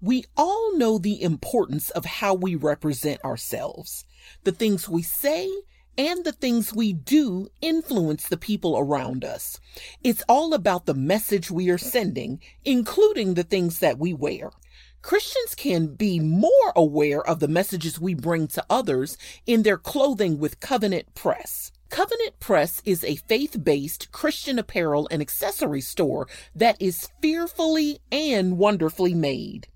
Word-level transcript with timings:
We 0.00 0.26
all 0.36 0.76
know 0.76 0.98
the 0.98 1.20
importance 1.20 1.90
of 1.90 2.04
how 2.04 2.32
we 2.32 2.54
represent 2.54 3.24
ourselves. 3.24 4.04
The 4.44 4.52
things 4.52 4.88
we 4.88 5.02
say 5.02 5.50
and 5.98 6.24
the 6.24 6.30
things 6.30 6.72
we 6.72 6.92
do 6.92 7.48
influence 7.60 8.28
the 8.28 8.36
people 8.36 8.78
around 8.78 9.24
us. 9.24 9.58
It's 10.04 10.22
all 10.28 10.54
about 10.54 10.86
the 10.86 10.94
message 10.94 11.50
we 11.50 11.68
are 11.70 11.78
sending, 11.78 12.40
including 12.64 13.34
the 13.34 13.42
things 13.42 13.80
that 13.80 13.98
we 13.98 14.14
wear. 14.14 14.52
Christians 15.02 15.56
can 15.56 15.96
be 15.96 16.20
more 16.20 16.72
aware 16.76 17.20
of 17.20 17.40
the 17.40 17.48
messages 17.48 17.98
we 17.98 18.14
bring 18.14 18.46
to 18.48 18.64
others 18.70 19.18
in 19.46 19.64
their 19.64 19.78
clothing 19.78 20.38
with 20.38 20.60
Covenant 20.60 21.12
Press. 21.16 21.72
Covenant 21.88 22.38
Press 22.38 22.80
is 22.84 23.02
a 23.02 23.16
faith 23.16 23.64
based 23.64 24.12
Christian 24.12 24.60
apparel 24.60 25.08
and 25.10 25.20
accessory 25.20 25.80
store 25.80 26.28
that 26.54 26.80
is 26.80 27.08
fearfully 27.20 27.98
and 28.12 28.58
wonderfully 28.58 29.12
made. 29.12 29.66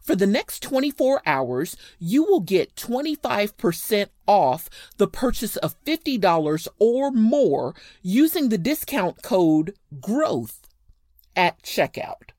For 0.01 0.15
the 0.15 0.27
next 0.27 0.63
24 0.63 1.23
hours, 1.27 1.77
you 1.99 2.25
will 2.25 2.41
get 2.41 2.77
25% 2.77 4.07
off 4.27 4.71
the 4.97 5.09
purchase 5.09 5.57
of 5.57 5.83
$50 5.85 6.69
or 6.79 7.11
more 7.11 7.75
using 8.01 8.49
the 8.49 8.59
discount 8.59 9.23
code 9.23 9.75
GROWTH 10.01 10.69
at 11.35 11.61
checkout. 11.63 12.31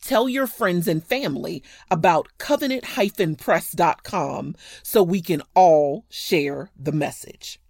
Tell 0.00 0.28
your 0.28 0.46
friends 0.46 0.86
and 0.88 1.04
family 1.04 1.62
about 1.90 2.28
covenant-press.com 2.38 4.56
so 4.82 5.02
we 5.02 5.20
can 5.20 5.42
all 5.54 6.06
share 6.08 6.70
the 6.78 6.92
message. 6.92 7.60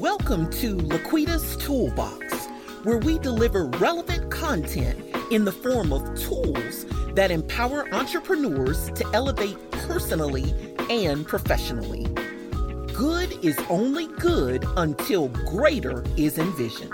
Welcome 0.00 0.50
to 0.52 0.76
Laquita's 0.76 1.56
Toolbox, 1.58 2.46
where 2.84 2.98
we 2.98 3.18
deliver 3.18 3.66
relevant 3.66 4.30
content 4.30 4.98
in 5.30 5.44
the 5.44 5.52
form 5.52 5.92
of 5.92 6.02
tools 6.18 6.86
that 7.14 7.30
empower 7.30 7.92
entrepreneurs 7.94 8.90
to 8.92 9.06
elevate 9.12 9.58
personally 9.70 10.54
and 10.88 11.28
professionally. 11.28 12.06
Good 12.94 13.44
is 13.44 13.58
only 13.68 14.06
good 14.06 14.64
until 14.76 15.26
greater 15.26 16.04
is 16.16 16.38
envisioned. 16.38 16.92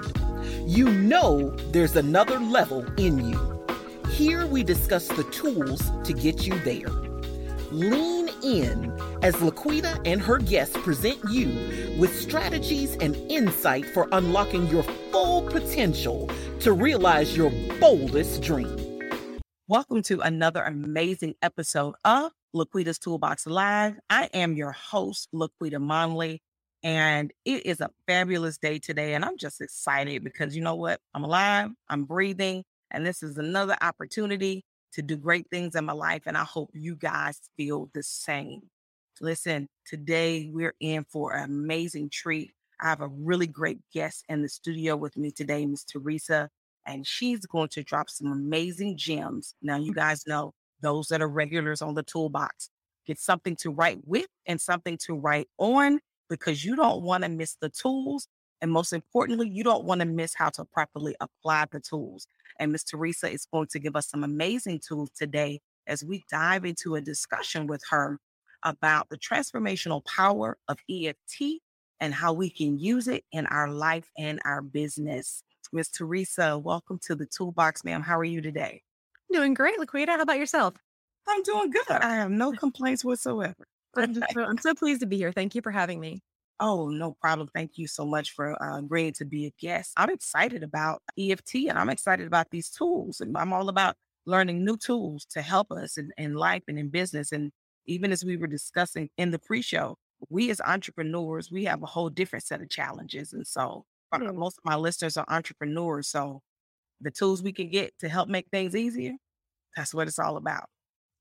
You 0.66 0.88
know 0.88 1.50
there's 1.72 1.94
another 1.94 2.38
level 2.38 2.86
in 2.98 3.28
you. 3.28 3.66
Here 4.08 4.46
we 4.46 4.62
discuss 4.62 5.08
the 5.08 5.24
tools 5.24 5.82
to 6.04 6.14
get 6.14 6.46
you 6.46 6.58
there. 6.60 6.88
Lean 7.70 8.30
in 8.42 8.90
as 9.22 9.34
Laquita 9.36 10.00
and 10.06 10.22
her 10.22 10.38
guests 10.38 10.74
present 10.78 11.18
you 11.30 11.48
with 11.98 12.18
strategies 12.18 12.96
and 12.96 13.14
insight 13.30 13.84
for 13.84 14.08
unlocking 14.12 14.68
your 14.68 14.84
full 15.12 15.42
potential 15.50 16.30
to 16.60 16.72
realize 16.72 17.36
your 17.36 17.50
boldest 17.78 18.42
dream. 18.42 18.74
Welcome 19.68 20.00
to 20.05 20.22
another 20.22 20.62
amazing 20.62 21.34
episode 21.42 21.94
of 22.06 22.33
Laquita's 22.55 22.98
Toolbox 22.98 23.46
Live. 23.46 23.94
I 24.08 24.28
am 24.34 24.56
your 24.56 24.72
host, 24.72 25.28
Laquita 25.33 25.80
Monley, 25.80 26.42
and 26.83 27.33
it 27.44 27.64
is 27.66 27.80
a 27.80 27.90
fabulous 28.06 28.58
day 28.58 28.78
today. 28.78 29.14
And 29.14 29.24
I'm 29.24 29.36
just 29.36 29.61
excited 29.61 30.24
because 30.24 30.56
you 30.56 30.62
know 30.62 30.74
what? 30.74 31.00
I'm 31.14 31.24
alive, 31.24 31.70
I'm 31.89 32.05
breathing, 32.05 32.64
and 32.90 33.06
this 33.06 33.22
is 33.22 33.39
another 33.39 33.77
opportunity 33.80 34.64
to 34.94 35.02
do 35.02 35.16
great 35.16 35.48
things 35.50 35.77
in 35.77 35.84
my 35.84 35.92
life. 35.92 36.22
And 36.27 36.36
I 36.36 36.44
hope 36.44 36.70
you 36.74 36.96
guys 36.96 37.40
feel 37.56 37.89
the 37.94 38.02
same. 38.02 38.62
Listen, 39.20 39.68
today 39.86 40.50
we're 40.52 40.74
in 40.80 41.05
for 41.05 41.34
an 41.34 41.44
amazing 41.44 42.10
treat. 42.10 42.52
I 42.80 42.89
have 42.89 43.00
a 43.00 43.08
really 43.08 43.46
great 43.46 43.78
guest 43.92 44.24
in 44.28 44.42
the 44.42 44.48
studio 44.48 44.96
with 44.96 45.16
me 45.16 45.30
today, 45.30 45.66
Miss 45.66 45.84
Teresa 45.84 46.48
and 46.86 47.06
she's 47.06 47.46
going 47.46 47.68
to 47.68 47.83
drop 47.83 48.10
some 48.10 48.33
amazing 48.33 48.96
gems. 48.96 49.55
Now, 49.62 49.77
you 49.77 49.92
guys 49.92 50.27
know 50.27 50.55
those 50.83 51.08
that 51.08 51.23
are 51.23 51.29
regulars 51.29 51.83
on 51.83 51.95
the 51.95 52.02
toolbox 52.02 52.70
get 53.07 53.18
something 53.18 53.57
to 53.57 53.70
write 53.70 53.98
with 54.05 54.29
and 54.46 54.61
something 54.61 54.98
to 54.98 55.14
write 55.14 55.48
on 55.58 56.01
because 56.29 56.64
you 56.64 56.77
don't 56.77 57.02
want 57.02 57.24
to 57.24 57.29
miss 57.29 57.57
the 57.61 57.68
tools. 57.68 58.29
And 58.61 58.70
most 58.70 58.92
importantly, 58.92 59.48
you 59.48 59.64
don't 59.64 59.85
want 59.85 60.01
to 60.01 60.07
miss 60.07 60.35
how 60.35 60.51
to 60.51 60.64
properly 60.64 61.17
apply 61.20 61.64
the 61.73 61.80
tools. 61.80 62.27
And 62.58 62.73
Miss 62.73 62.85
Teresa 62.85 63.30
is 63.30 63.46
going 63.52 63.69
to 63.69 63.79
give 63.79 63.96
us 63.96 64.08
some 64.08 64.23
amazing 64.23 64.80
tools 64.86 65.11
today 65.17 65.61
as 65.86 66.05
we 66.05 66.24
dive 66.30 66.64
into 66.64 66.95
a 66.95 67.01
discussion 67.01 67.67
with 67.67 67.83
her 67.90 68.19
about 68.64 69.08
the 69.08 69.17
transformational 69.17 70.05
power 70.05 70.58
of 70.69 70.79
EFT 70.90 71.61
and 72.01 72.13
how 72.14 72.33
we 72.33 72.51
can 72.51 72.79
use 72.79 73.08
it 73.08 73.24
in 73.33 73.46
our 73.46 73.70
life 73.70 74.11
and 74.19 74.40
our 74.45 74.61
business. 74.61 75.42
Miss 75.73 75.89
Teresa, 75.89 76.58
welcome 76.58 76.98
to 77.07 77.14
the 77.14 77.27
toolbox, 77.27 77.83
ma'am. 77.85 78.02
How 78.02 78.19
are 78.19 78.24
you 78.24 78.42
today? 78.42 78.83
Doing 79.33 79.55
great, 79.55 79.79
Laquita. 79.79 80.08
How 80.08 80.23
about 80.23 80.39
yourself? 80.39 80.74
I'm 81.29 81.42
doing 81.42 81.70
good. 81.70 81.91
I 81.91 82.17
have 82.17 82.30
no 82.30 82.52
complaints 82.52 83.05
whatsoever. 83.05 83.55
I'm, 83.96 84.14
so, 84.14 84.23
I'm 84.36 84.58
so 84.58 84.74
pleased 84.74 85.01
to 85.01 85.07
be 85.07 85.17
here. 85.17 85.33
Thank 85.33 85.55
you 85.55 85.63
for 85.63 85.70
having 85.70 86.01
me. 86.01 86.20
Oh, 86.58 86.89
no 86.89 87.17
problem. 87.20 87.48
Thank 87.55 87.79
you 87.79 87.86
so 87.86 88.05
much 88.05 88.33
for 88.33 88.61
uh, 88.63 88.79
agreeing 88.79 89.14
to 89.14 89.24
be 89.24 89.46
a 89.46 89.52
guest. 89.61 89.92
I'm 89.96 90.11
excited 90.11 90.63
about 90.63 91.02
EFT 91.19 91.55
and 91.69 91.79
I'm 91.79 91.89
excited 91.89 92.27
about 92.27 92.51
these 92.51 92.70
tools. 92.70 93.20
And 93.20 93.36
I'm 93.36 93.52
all 93.52 93.69
about 93.69 93.96
learning 94.27 94.64
new 94.64 94.77
tools 94.77 95.24
to 95.30 95.42
help 95.42 95.70
us 95.73 95.96
in, 95.96 96.11
in 96.19 96.35
life 96.35 96.63
and 96.69 96.79
in 96.79 96.89
business. 96.90 97.33
And 97.33 97.51
even 97.86 98.13
as 98.13 98.24
we 98.24 98.36
were 98.36 98.46
discussing 98.46 99.08
in 99.17 99.30
the 99.30 99.39
pre 99.39 99.63
show, 99.63 99.96
we 100.29 100.51
as 100.51 100.61
entrepreneurs, 100.61 101.51
we 101.51 101.64
have 101.64 101.83
a 101.83 101.86
whole 101.86 102.11
different 102.11 102.45
set 102.45 102.61
of 102.61 102.69
challenges. 102.69 103.33
And 103.33 103.46
so 103.46 103.85
Mm. 104.13 104.35
most 104.35 104.58
of 104.58 104.64
my 104.64 104.74
listeners 104.74 105.17
are 105.17 105.24
entrepreneurs. 105.29 106.08
So 106.08 106.40
the 107.00 107.11
tools 107.11 107.42
we 107.42 107.52
can 107.52 107.70
get 107.70 107.98
to 108.00 108.08
help 108.08 108.28
make 108.28 108.48
things 108.50 108.77
easier, 108.77 109.12
that's 109.77 109.94
what 109.94 110.08
it's 110.08 110.18
all 110.18 110.36
about. 110.36 110.64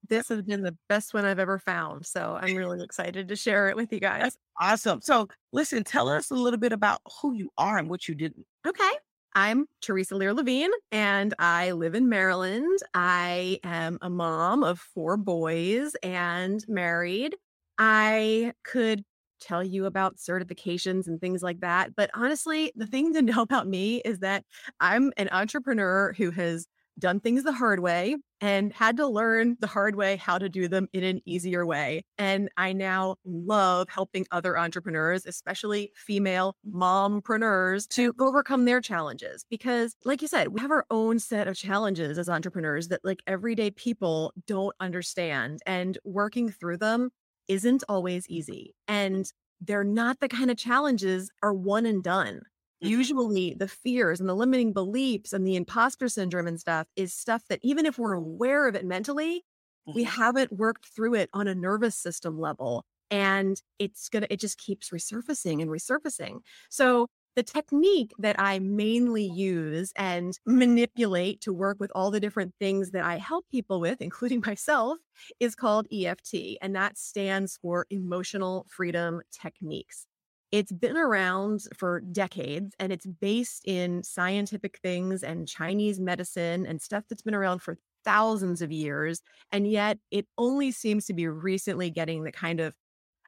This 0.07 0.29
has 0.29 0.41
been 0.41 0.61
the 0.61 0.77
best 0.87 1.13
one 1.13 1.25
I've 1.25 1.39
ever 1.39 1.59
found. 1.59 2.05
So 2.05 2.37
I'm 2.41 2.55
really 2.55 2.83
excited 2.83 3.27
to 3.27 3.35
share 3.35 3.67
it 3.69 3.75
with 3.75 3.91
you 3.91 3.99
guys. 3.99 4.21
That's 4.23 4.37
awesome. 4.59 5.01
So 5.01 5.27
listen, 5.51 5.83
tell 5.83 6.07
us 6.07 6.31
a 6.31 6.35
little 6.35 6.59
bit 6.59 6.71
about 6.71 7.01
who 7.21 7.33
you 7.33 7.49
are 7.57 7.77
and 7.77 7.89
what 7.89 8.07
you 8.07 8.15
did. 8.15 8.33
Okay. 8.65 8.91
I'm 9.35 9.67
Teresa 9.81 10.15
Lear 10.15 10.33
Levine 10.33 10.71
and 10.91 11.33
I 11.37 11.71
live 11.71 11.93
in 11.95 12.09
Maryland. 12.09 12.79
I 12.93 13.59
am 13.63 13.99
a 14.01 14.09
mom 14.09 14.63
of 14.63 14.79
four 14.79 15.17
boys 15.17 15.95
and 16.01 16.65
married. 16.67 17.35
I 17.77 18.53
could 18.63 19.03
tell 19.39 19.63
you 19.63 19.85
about 19.85 20.17
certifications 20.17 21.07
and 21.07 21.19
things 21.19 21.41
like 21.41 21.61
that. 21.61 21.95
But 21.95 22.09
honestly, 22.13 22.71
the 22.75 22.87
thing 22.87 23.13
to 23.13 23.21
know 23.21 23.41
about 23.41 23.67
me 23.67 24.01
is 24.05 24.19
that 24.19 24.43
I'm 24.79 25.11
an 25.17 25.29
entrepreneur 25.31 26.13
who 26.17 26.31
has 26.31 26.67
done 26.97 27.19
things 27.19 27.43
the 27.43 27.53
hard 27.53 27.79
way 27.79 28.17
and 28.41 28.73
had 28.73 28.97
to 28.97 29.07
learn 29.07 29.55
the 29.61 29.67
hard 29.67 29.95
way 29.95 30.17
how 30.17 30.37
to 30.37 30.49
do 30.49 30.67
them 30.67 30.87
in 30.91 31.03
an 31.03 31.21
easier 31.25 31.65
way. 31.65 32.03
And 32.17 32.49
I 32.57 32.73
now 32.73 33.15
love 33.23 33.87
helping 33.89 34.25
other 34.31 34.57
entrepreneurs, 34.57 35.25
especially 35.25 35.91
female 35.95 36.55
mompreneurs, 36.69 37.87
to 37.89 38.13
overcome 38.19 38.65
their 38.65 38.81
challenges. 38.81 39.45
Because, 39.49 39.95
like 40.03 40.21
you 40.21 40.27
said, 40.27 40.49
we 40.49 40.59
have 40.61 40.71
our 40.71 40.85
own 40.89 41.19
set 41.19 41.47
of 41.47 41.55
challenges 41.55 42.17
as 42.17 42.29
entrepreneurs 42.29 42.89
that, 42.89 43.01
like, 43.03 43.21
everyday 43.27 43.71
people 43.71 44.33
don't 44.45 44.75
understand. 44.79 45.59
And 45.65 45.97
working 46.03 46.49
through 46.49 46.77
them 46.77 47.11
isn't 47.49 47.83
always 47.89 48.29
easy. 48.29 48.73
And 48.87 49.29
they're 49.59 49.83
not 49.83 50.21
the 50.21 50.29
kind 50.29 50.49
of 50.49 50.55
challenges 50.55 51.29
are 51.43 51.53
one 51.53 51.85
and 51.85 52.01
done. 52.01 52.35
Mm-hmm. 52.81 52.87
Usually, 52.87 53.55
the 53.59 53.67
fears 53.67 54.21
and 54.21 54.29
the 54.29 54.35
limiting 54.35 54.71
beliefs 54.71 55.33
and 55.33 55.45
the 55.45 55.57
imposter 55.57 56.07
syndrome 56.07 56.47
and 56.47 56.59
stuff 56.59 56.87
is 56.95 57.13
stuff 57.13 57.43
that 57.49 57.59
even 57.61 57.85
if 57.85 57.99
we're 57.99 58.13
aware 58.13 58.69
of 58.69 58.75
it 58.75 58.85
mentally, 58.85 59.43
we 59.85 60.05
mm-hmm. 60.05 60.21
haven't 60.21 60.53
worked 60.53 60.85
through 60.95 61.15
it 61.15 61.29
on 61.33 61.47
a 61.47 61.55
nervous 61.55 61.97
system 61.97 62.39
level. 62.39 62.85
And 63.11 63.61
it's 63.79 64.07
gonna, 64.07 64.27
it 64.29 64.39
just 64.39 64.57
keeps 64.59 64.91
resurfacing 64.91 65.61
and 65.61 65.69
resurfacing. 65.69 66.39
So 66.69 67.07
the 67.35 67.43
technique 67.43 68.11
that 68.19 68.39
I 68.39 68.59
mainly 68.59 69.23
use 69.23 69.93
and 69.95 70.37
manipulate 70.45 71.41
to 71.41 71.53
work 71.53 71.77
with 71.79 71.91
all 71.95 72.11
the 72.11 72.19
different 72.19 72.53
things 72.59 72.91
that 72.91 73.03
I 73.03 73.17
help 73.17 73.45
people 73.49 73.79
with, 73.79 74.01
including 74.01 74.41
myself, 74.45 74.97
is 75.39 75.55
called 75.55 75.87
EFT. 75.91 76.57
And 76.61 76.75
that 76.75 76.97
stands 76.97 77.57
for 77.61 77.85
Emotional 77.89 78.65
Freedom 78.69 79.21
Techniques. 79.31 80.05
It's 80.51 80.71
been 80.71 80.97
around 80.97 81.61
for 81.77 82.01
decades 82.01 82.73
and 82.79 82.91
it's 82.91 83.05
based 83.05 83.61
in 83.65 84.03
scientific 84.03 84.79
things 84.81 85.21
and 85.21 85.47
Chinese 85.47 85.99
medicine 85.99 86.65
and 86.65 86.81
stuff 86.81 87.03
that's 87.07 87.21
been 87.21 87.35
around 87.35 87.61
for 87.61 87.77
thousands 88.03 88.61
of 88.61 88.71
years. 88.71 89.21
And 89.51 89.69
yet 89.69 89.99
it 90.09 90.25
only 90.37 90.71
seems 90.71 91.05
to 91.05 91.13
be 91.13 91.27
recently 91.27 91.91
getting 91.91 92.23
the 92.23 92.31
kind 92.31 92.59
of 92.59 92.73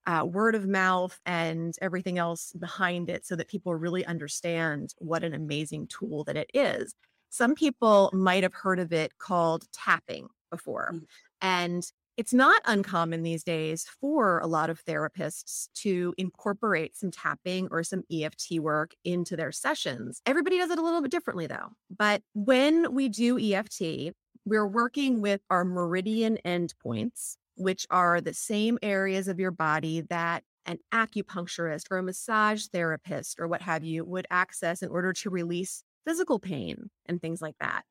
uh, 0.07 0.25
word 0.25 0.55
of 0.55 0.67
mouth 0.67 1.19
and 1.25 1.75
everything 1.81 2.17
else 2.17 2.53
behind 2.53 3.09
it 3.09 3.25
so 3.25 3.35
that 3.35 3.47
people 3.47 3.75
really 3.75 4.05
understand 4.05 4.93
what 4.97 5.23
an 5.23 5.33
amazing 5.33 5.87
tool 5.87 6.23
that 6.23 6.37
it 6.37 6.49
is. 6.53 6.95
Some 7.29 7.55
people 7.55 8.09
might 8.13 8.43
have 8.43 8.53
heard 8.53 8.79
of 8.79 8.91
it 8.91 9.17
called 9.17 9.65
tapping 9.71 10.27
before. 10.49 10.91
Mm-hmm. 10.93 11.05
And 11.41 11.83
it's 12.17 12.33
not 12.33 12.61
uncommon 12.65 13.23
these 13.23 13.43
days 13.43 13.87
for 13.99 14.39
a 14.39 14.47
lot 14.47 14.69
of 14.69 14.83
therapists 14.83 15.69
to 15.75 16.13
incorporate 16.17 16.95
some 16.95 17.09
tapping 17.09 17.67
or 17.71 17.83
some 17.83 18.03
EFT 18.11 18.59
work 18.59 18.91
into 19.05 19.35
their 19.35 19.51
sessions. 19.51 20.21
Everybody 20.25 20.57
does 20.57 20.69
it 20.69 20.77
a 20.77 20.83
little 20.83 21.01
bit 21.01 21.09
differently, 21.09 21.47
though. 21.47 21.69
But 21.89 22.21
when 22.33 22.93
we 22.93 23.07
do 23.07 23.39
EFT, 23.39 24.13
we're 24.45 24.67
working 24.67 25.21
with 25.21 25.41
our 25.49 25.63
meridian 25.63 26.37
endpoints, 26.45 27.37
which 27.61 27.85
are 27.89 28.21
the 28.21 28.33
same 28.33 28.77
areas 28.81 29.27
of 29.27 29.39
your 29.39 29.51
body 29.51 30.01
that 30.09 30.43
an 30.65 30.77
acupuncturist 30.93 31.85
or 31.89 31.97
a 31.97 32.03
massage 32.03 32.65
therapist 32.67 33.39
or 33.39 33.47
what 33.47 33.61
have 33.61 33.83
you 33.83 34.05
would 34.05 34.27
access 34.29 34.81
in 34.81 34.89
order 34.89 35.11
to 35.13 35.29
release 35.29 35.83
physical 36.05 36.39
pain 36.39 36.89
and 37.05 37.21
things 37.21 37.41
like 37.41 37.55
that. 37.59 37.83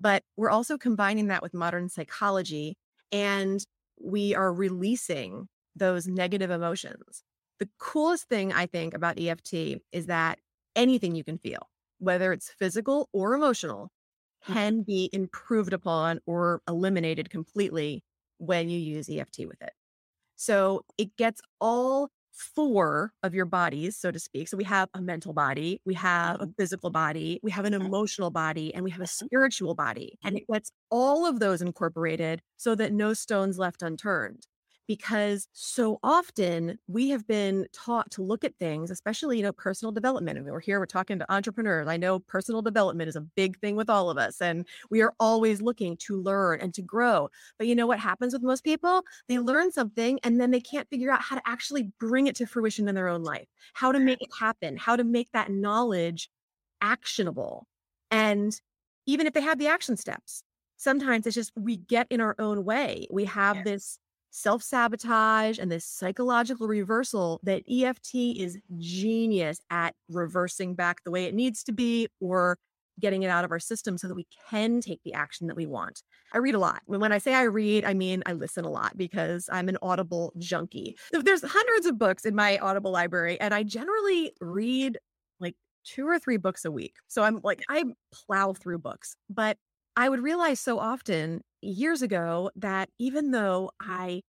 But 0.00 0.22
we're 0.36 0.50
also 0.50 0.78
combining 0.78 1.28
that 1.28 1.42
with 1.42 1.54
modern 1.54 1.88
psychology 1.88 2.76
and 3.12 3.64
we 4.00 4.34
are 4.34 4.52
releasing 4.52 5.48
those 5.76 6.06
negative 6.06 6.50
emotions. 6.50 7.22
The 7.58 7.68
coolest 7.78 8.28
thing 8.28 8.52
I 8.52 8.66
think 8.66 8.94
about 8.94 9.20
EFT 9.20 9.54
is 9.92 10.06
that 10.06 10.38
anything 10.74 11.14
you 11.14 11.24
can 11.24 11.38
feel, 11.38 11.68
whether 11.98 12.32
it's 12.32 12.50
physical 12.50 13.08
or 13.12 13.34
emotional, 13.34 13.90
mm. 14.48 14.54
can 14.54 14.82
be 14.82 15.10
improved 15.12 15.72
upon 15.72 16.20
or 16.26 16.62
eliminated 16.66 17.28
completely 17.30 18.02
when 18.40 18.68
you 18.68 18.78
use 18.78 19.08
EFT 19.08 19.40
with 19.46 19.60
it. 19.62 19.72
So 20.36 20.84
it 20.96 21.16
gets 21.16 21.40
all 21.60 22.08
four 22.32 23.12
of 23.22 23.34
your 23.34 23.44
bodies, 23.44 23.96
so 23.96 24.10
to 24.10 24.18
speak. 24.18 24.48
So 24.48 24.56
we 24.56 24.64
have 24.64 24.88
a 24.94 25.02
mental 25.02 25.34
body, 25.34 25.80
we 25.84 25.94
have 25.94 26.36
a 26.36 26.44
mm-hmm. 26.44 26.52
physical 26.56 26.90
body, 26.90 27.38
we 27.42 27.50
have 27.50 27.66
an 27.66 27.74
emotional 27.74 28.30
body, 28.30 28.74
and 28.74 28.82
we 28.82 28.90
have 28.90 29.00
a 29.00 29.04
mm-hmm. 29.04 29.26
spiritual 29.26 29.74
body. 29.74 30.18
And 30.24 30.38
it 30.38 30.44
gets 30.50 30.72
all 30.90 31.26
of 31.26 31.40
those 31.40 31.60
incorporated 31.60 32.40
so 32.56 32.74
that 32.76 32.92
no 32.92 33.12
stones 33.12 33.58
left 33.58 33.82
unturned 33.82 34.46
because 34.90 35.46
so 35.52 36.00
often 36.02 36.76
we 36.88 37.10
have 37.10 37.24
been 37.28 37.64
taught 37.72 38.10
to 38.10 38.24
look 38.24 38.42
at 38.42 38.56
things, 38.58 38.90
especially, 38.90 39.36
you 39.36 39.42
know, 39.44 39.52
personal 39.52 39.92
development. 39.92 40.36
And 40.36 40.44
we're 40.44 40.58
here, 40.58 40.80
we're 40.80 40.86
talking 40.86 41.16
to 41.20 41.32
entrepreneurs. 41.32 41.86
I 41.86 41.96
know 41.96 42.18
personal 42.18 42.60
development 42.60 43.08
is 43.08 43.14
a 43.14 43.20
big 43.20 43.56
thing 43.60 43.76
with 43.76 43.88
all 43.88 44.10
of 44.10 44.18
us, 44.18 44.40
and 44.40 44.66
we 44.90 45.00
are 45.00 45.14
always 45.20 45.62
looking 45.62 45.96
to 45.98 46.20
learn 46.20 46.60
and 46.60 46.74
to 46.74 46.82
grow. 46.82 47.28
But 47.56 47.68
you 47.68 47.76
know 47.76 47.86
what 47.86 48.00
happens 48.00 48.32
with 48.32 48.42
most 48.42 48.64
people? 48.64 49.04
They 49.28 49.38
learn 49.38 49.70
something 49.70 50.18
and 50.24 50.40
then 50.40 50.50
they 50.50 50.60
can't 50.60 50.90
figure 50.90 51.12
out 51.12 51.22
how 51.22 51.36
to 51.36 51.42
actually 51.46 51.92
bring 52.00 52.26
it 52.26 52.34
to 52.36 52.46
fruition 52.46 52.88
in 52.88 52.96
their 52.96 53.06
own 53.06 53.22
life, 53.22 53.46
how 53.74 53.92
to 53.92 54.00
make 54.00 54.20
it 54.20 54.30
happen, 54.40 54.76
how 54.76 54.96
to 54.96 55.04
make 55.04 55.30
that 55.30 55.52
knowledge 55.52 56.28
actionable. 56.80 57.68
And 58.10 58.60
even 59.06 59.28
if 59.28 59.34
they 59.34 59.42
have 59.42 59.60
the 59.60 59.68
action 59.68 59.96
steps, 59.96 60.42
sometimes 60.78 61.28
it's 61.28 61.36
just 61.36 61.52
we 61.56 61.76
get 61.76 62.08
in 62.10 62.20
our 62.20 62.34
own 62.40 62.64
way. 62.64 63.06
We 63.08 63.26
have 63.26 63.54
yes. 63.58 63.64
this 63.64 63.98
self 64.30 64.62
sabotage 64.62 65.58
and 65.58 65.70
this 65.70 65.84
psychological 65.84 66.68
reversal 66.68 67.40
that 67.42 67.62
EFT 67.70 68.14
is 68.14 68.58
genius 68.78 69.60
at 69.70 69.94
reversing 70.08 70.74
back 70.74 71.02
the 71.04 71.10
way 71.10 71.24
it 71.24 71.34
needs 71.34 71.62
to 71.64 71.72
be 71.72 72.08
or 72.20 72.58
getting 73.00 73.22
it 73.22 73.28
out 73.28 73.44
of 73.44 73.50
our 73.50 73.58
system 73.58 73.96
so 73.98 74.06
that 74.06 74.14
we 74.14 74.26
can 74.50 74.80
take 74.80 75.00
the 75.04 75.14
action 75.14 75.46
that 75.46 75.56
we 75.56 75.66
want. 75.66 76.02
I 76.32 76.38
read 76.38 76.54
a 76.54 76.58
lot. 76.58 76.82
When 76.86 77.12
I 77.12 77.18
say 77.18 77.34
I 77.34 77.44
read, 77.44 77.84
I 77.84 77.94
mean 77.94 78.22
I 78.26 78.34
listen 78.34 78.64
a 78.64 78.70
lot 78.70 78.96
because 78.96 79.48
I'm 79.50 79.68
an 79.68 79.78
Audible 79.82 80.32
junkie. 80.38 80.96
There's 81.12 81.42
hundreds 81.42 81.86
of 81.86 81.98
books 81.98 82.24
in 82.24 82.34
my 82.34 82.58
Audible 82.58 82.92
library, 82.92 83.40
and 83.40 83.52
I 83.54 83.62
generally 83.62 84.32
read 84.40 84.98
like 85.40 85.56
two 85.84 86.06
or 86.06 86.18
three 86.18 86.36
books 86.36 86.64
a 86.64 86.70
week. 86.70 86.94
So 87.08 87.22
I'm 87.22 87.40
like, 87.42 87.62
I 87.68 87.84
plow 88.12 88.52
through 88.52 88.78
books, 88.78 89.16
but 89.28 89.56
I 89.96 90.08
would 90.08 90.20
realize 90.22 90.60
so 90.60 90.78
often 90.78 91.42
years 91.62 92.02
ago 92.02 92.50
that 92.56 92.88
even 92.98 93.30
though 93.30 93.70
I 93.80 94.22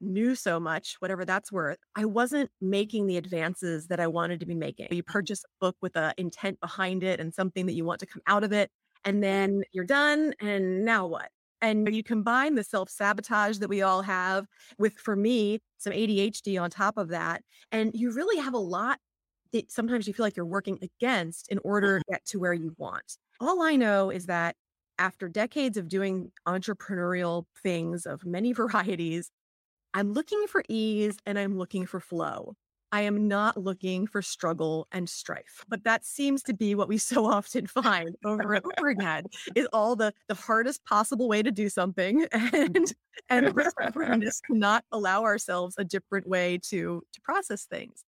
knew 0.00 0.34
so 0.34 0.60
much, 0.60 0.96
whatever 0.98 1.24
that's 1.24 1.50
worth, 1.50 1.78
I 1.94 2.04
wasn't 2.04 2.50
making 2.60 3.06
the 3.06 3.16
advances 3.16 3.86
that 3.88 4.00
I 4.00 4.06
wanted 4.06 4.40
to 4.40 4.46
be 4.46 4.54
making. 4.54 4.88
You 4.90 5.02
purchase 5.02 5.44
a 5.44 5.64
book 5.64 5.76
with 5.80 5.96
an 5.96 6.12
intent 6.18 6.60
behind 6.60 7.02
it 7.02 7.20
and 7.20 7.34
something 7.34 7.66
that 7.66 7.74
you 7.74 7.84
want 7.84 8.00
to 8.00 8.06
come 8.06 8.22
out 8.26 8.44
of 8.44 8.52
it, 8.52 8.70
and 9.04 9.22
then 9.22 9.62
you're 9.72 9.84
done. 9.84 10.34
And 10.40 10.84
now 10.84 11.06
what? 11.06 11.30
And 11.62 11.92
you 11.94 12.02
combine 12.02 12.54
the 12.54 12.64
self 12.64 12.90
sabotage 12.90 13.58
that 13.58 13.68
we 13.68 13.82
all 13.82 14.02
have 14.02 14.46
with, 14.78 14.94
for 14.94 15.16
me, 15.16 15.60
some 15.78 15.92
ADHD 15.92 16.60
on 16.60 16.70
top 16.70 16.98
of 16.98 17.08
that. 17.08 17.42
And 17.72 17.90
you 17.94 18.12
really 18.12 18.40
have 18.40 18.54
a 18.54 18.58
lot 18.58 18.98
that 19.52 19.70
sometimes 19.72 20.06
you 20.06 20.12
feel 20.12 20.26
like 20.26 20.36
you're 20.36 20.44
working 20.44 20.78
against 20.82 21.48
in 21.48 21.58
order 21.64 21.98
mm-hmm. 21.98 22.12
to 22.12 22.12
get 22.12 22.26
to 22.26 22.38
where 22.38 22.52
you 22.52 22.74
want. 22.76 23.16
All 23.40 23.62
I 23.62 23.76
know 23.76 24.10
is 24.10 24.26
that 24.26 24.56
after 24.98 25.28
decades 25.28 25.76
of 25.76 25.88
doing 25.88 26.32
entrepreneurial 26.46 27.44
things 27.62 28.06
of 28.06 28.24
many 28.24 28.52
varieties, 28.54 29.30
I'm 29.94 30.12
looking 30.12 30.46
for 30.48 30.62
ease 30.68 31.16
and 31.26 31.38
I'm 31.38 31.56
looking 31.58 31.86
for 31.86 32.00
flow. 32.00 32.54
I 32.92 33.02
am 33.02 33.26
not 33.26 33.56
looking 33.56 34.06
for 34.06 34.22
struggle 34.22 34.86
and 34.92 35.08
strife. 35.08 35.64
But 35.68 35.84
that 35.84 36.04
seems 36.04 36.42
to 36.44 36.54
be 36.54 36.74
what 36.74 36.88
we 36.88 36.98
so 37.12 37.26
often 37.26 37.66
find 37.66 38.16
over 38.24 38.54
and 38.54 38.64
over 38.64 38.88
again 38.88 39.24
is 39.54 39.66
all 39.72 39.96
the 39.96 40.12
the 40.28 40.34
hardest 40.34 40.84
possible 40.84 41.28
way 41.28 41.42
to 41.42 41.50
do 41.50 41.68
something 41.68 42.26
and 42.32 42.92
and 43.28 43.52
we 43.54 43.64
just 44.20 44.44
cannot 44.44 44.84
allow 44.92 45.24
ourselves 45.24 45.74
a 45.78 45.84
different 45.84 46.28
way 46.28 46.58
to 46.70 47.02
to 47.12 47.20
process 47.22 47.64
things. 47.64 48.04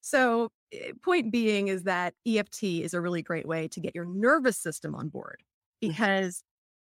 So 0.00 0.50
eh, 0.72 0.92
point 1.02 1.32
being 1.32 1.68
is 1.68 1.84
that 1.84 2.14
EFT 2.26 2.64
is 2.64 2.94
a 2.94 3.00
really 3.00 3.22
great 3.22 3.46
way 3.46 3.68
to 3.68 3.80
get 3.80 3.94
your 3.94 4.06
nervous 4.06 4.58
system 4.58 4.94
on 4.94 5.08
board. 5.08 5.42
Because 5.80 6.42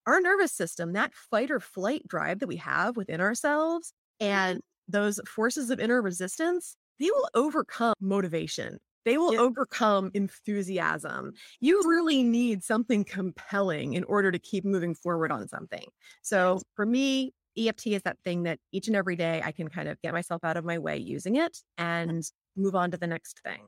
our 0.06 0.20
nervous 0.20 0.52
system, 0.52 0.94
that 0.94 1.14
fight 1.14 1.52
or 1.52 1.60
flight 1.60 2.08
drive 2.08 2.40
that 2.40 2.48
we 2.48 2.58
have 2.58 2.98
within 2.98 3.22
ourselves, 3.22 3.94
and 4.20 4.58
mm-hmm. 4.58 4.92
those 4.92 5.20
forces 5.28 5.70
of 5.70 5.80
inner 5.80 6.02
resistance, 6.02 6.76
they 7.00 7.06
will 7.06 7.30
overcome 7.34 7.96
motivation. 8.00 8.80
They 9.06 9.18
will 9.18 9.38
overcome 9.40 10.12
enthusiasm. 10.14 11.34
You 11.60 11.82
really 11.86 12.24
need 12.24 12.64
something 12.64 13.04
compelling 13.04 13.94
in 13.94 14.06
order 14.06 14.32
to 14.32 14.40
keep 14.40 14.64
moving 14.64 14.96
forward 14.96 15.32
on 15.32 15.48
something. 15.50 15.86
So 16.22 16.62
for 16.76 16.86
me, 16.86 17.34
EFT 17.58 17.88
is 17.88 18.02
that 18.04 18.18
thing 18.24 18.44
that 18.44 18.60
each 18.72 18.88
and 18.88 18.96
every 18.96 19.16
day 19.16 19.42
I 19.44 19.52
can 19.52 19.68
kind 19.68 19.90
of 19.90 20.02
get 20.02 20.14
myself 20.14 20.44
out 20.44 20.58
of 20.58 20.64
my 20.64 20.80
way 20.80 20.98
using 20.98 21.36
it 21.36 21.58
and 21.78 22.24
move 22.56 22.76
on 22.76 22.92
to 22.92 22.98
the 22.98 23.08
next 23.08 23.42
thing. 23.44 23.62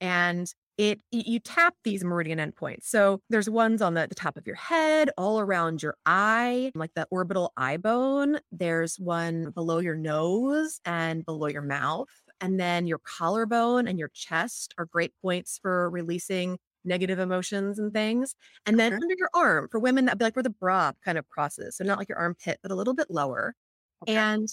And 0.00 0.52
it 0.78 1.00
you 1.10 1.40
tap 1.40 1.74
these 1.82 2.04
meridian 2.04 2.38
endpoints. 2.38 2.84
So 2.84 3.20
there's 3.28 3.50
ones 3.50 3.82
on 3.82 3.94
the, 3.94 4.06
the 4.06 4.14
top 4.14 4.36
of 4.36 4.46
your 4.46 4.56
head, 4.56 5.10
all 5.18 5.40
around 5.40 5.82
your 5.82 5.96
eye, 6.06 6.70
like 6.74 6.94
the 6.94 7.06
orbital 7.10 7.52
eye 7.56 7.78
bone. 7.78 8.38
There's 8.52 8.96
one 8.98 9.50
below 9.50 9.80
your 9.80 9.96
nose 9.96 10.80
and 10.84 11.24
below 11.24 11.48
your 11.48 11.62
mouth. 11.62 12.08
And 12.40 12.60
then 12.60 12.86
your 12.86 12.98
collarbone 12.98 13.88
and 13.88 13.98
your 13.98 14.10
chest 14.14 14.72
are 14.78 14.86
great 14.86 15.12
points 15.20 15.58
for 15.60 15.90
releasing 15.90 16.58
negative 16.84 17.18
emotions 17.18 17.80
and 17.80 17.92
things. 17.92 18.36
And 18.64 18.78
then 18.78 18.92
okay. 18.92 19.00
under 19.02 19.14
your 19.18 19.30
arm, 19.34 19.68
for 19.68 19.80
women, 19.80 20.04
that'd 20.04 20.18
be 20.18 20.24
like 20.24 20.36
where 20.36 20.44
the 20.44 20.50
bra 20.50 20.92
kind 21.04 21.18
of 21.18 21.28
crosses. 21.28 21.76
So 21.76 21.84
not 21.84 21.98
like 21.98 22.08
your 22.08 22.18
armpit, 22.18 22.60
but 22.62 22.70
a 22.70 22.76
little 22.76 22.94
bit 22.94 23.10
lower. 23.10 23.56
Okay. 24.04 24.14
And 24.14 24.48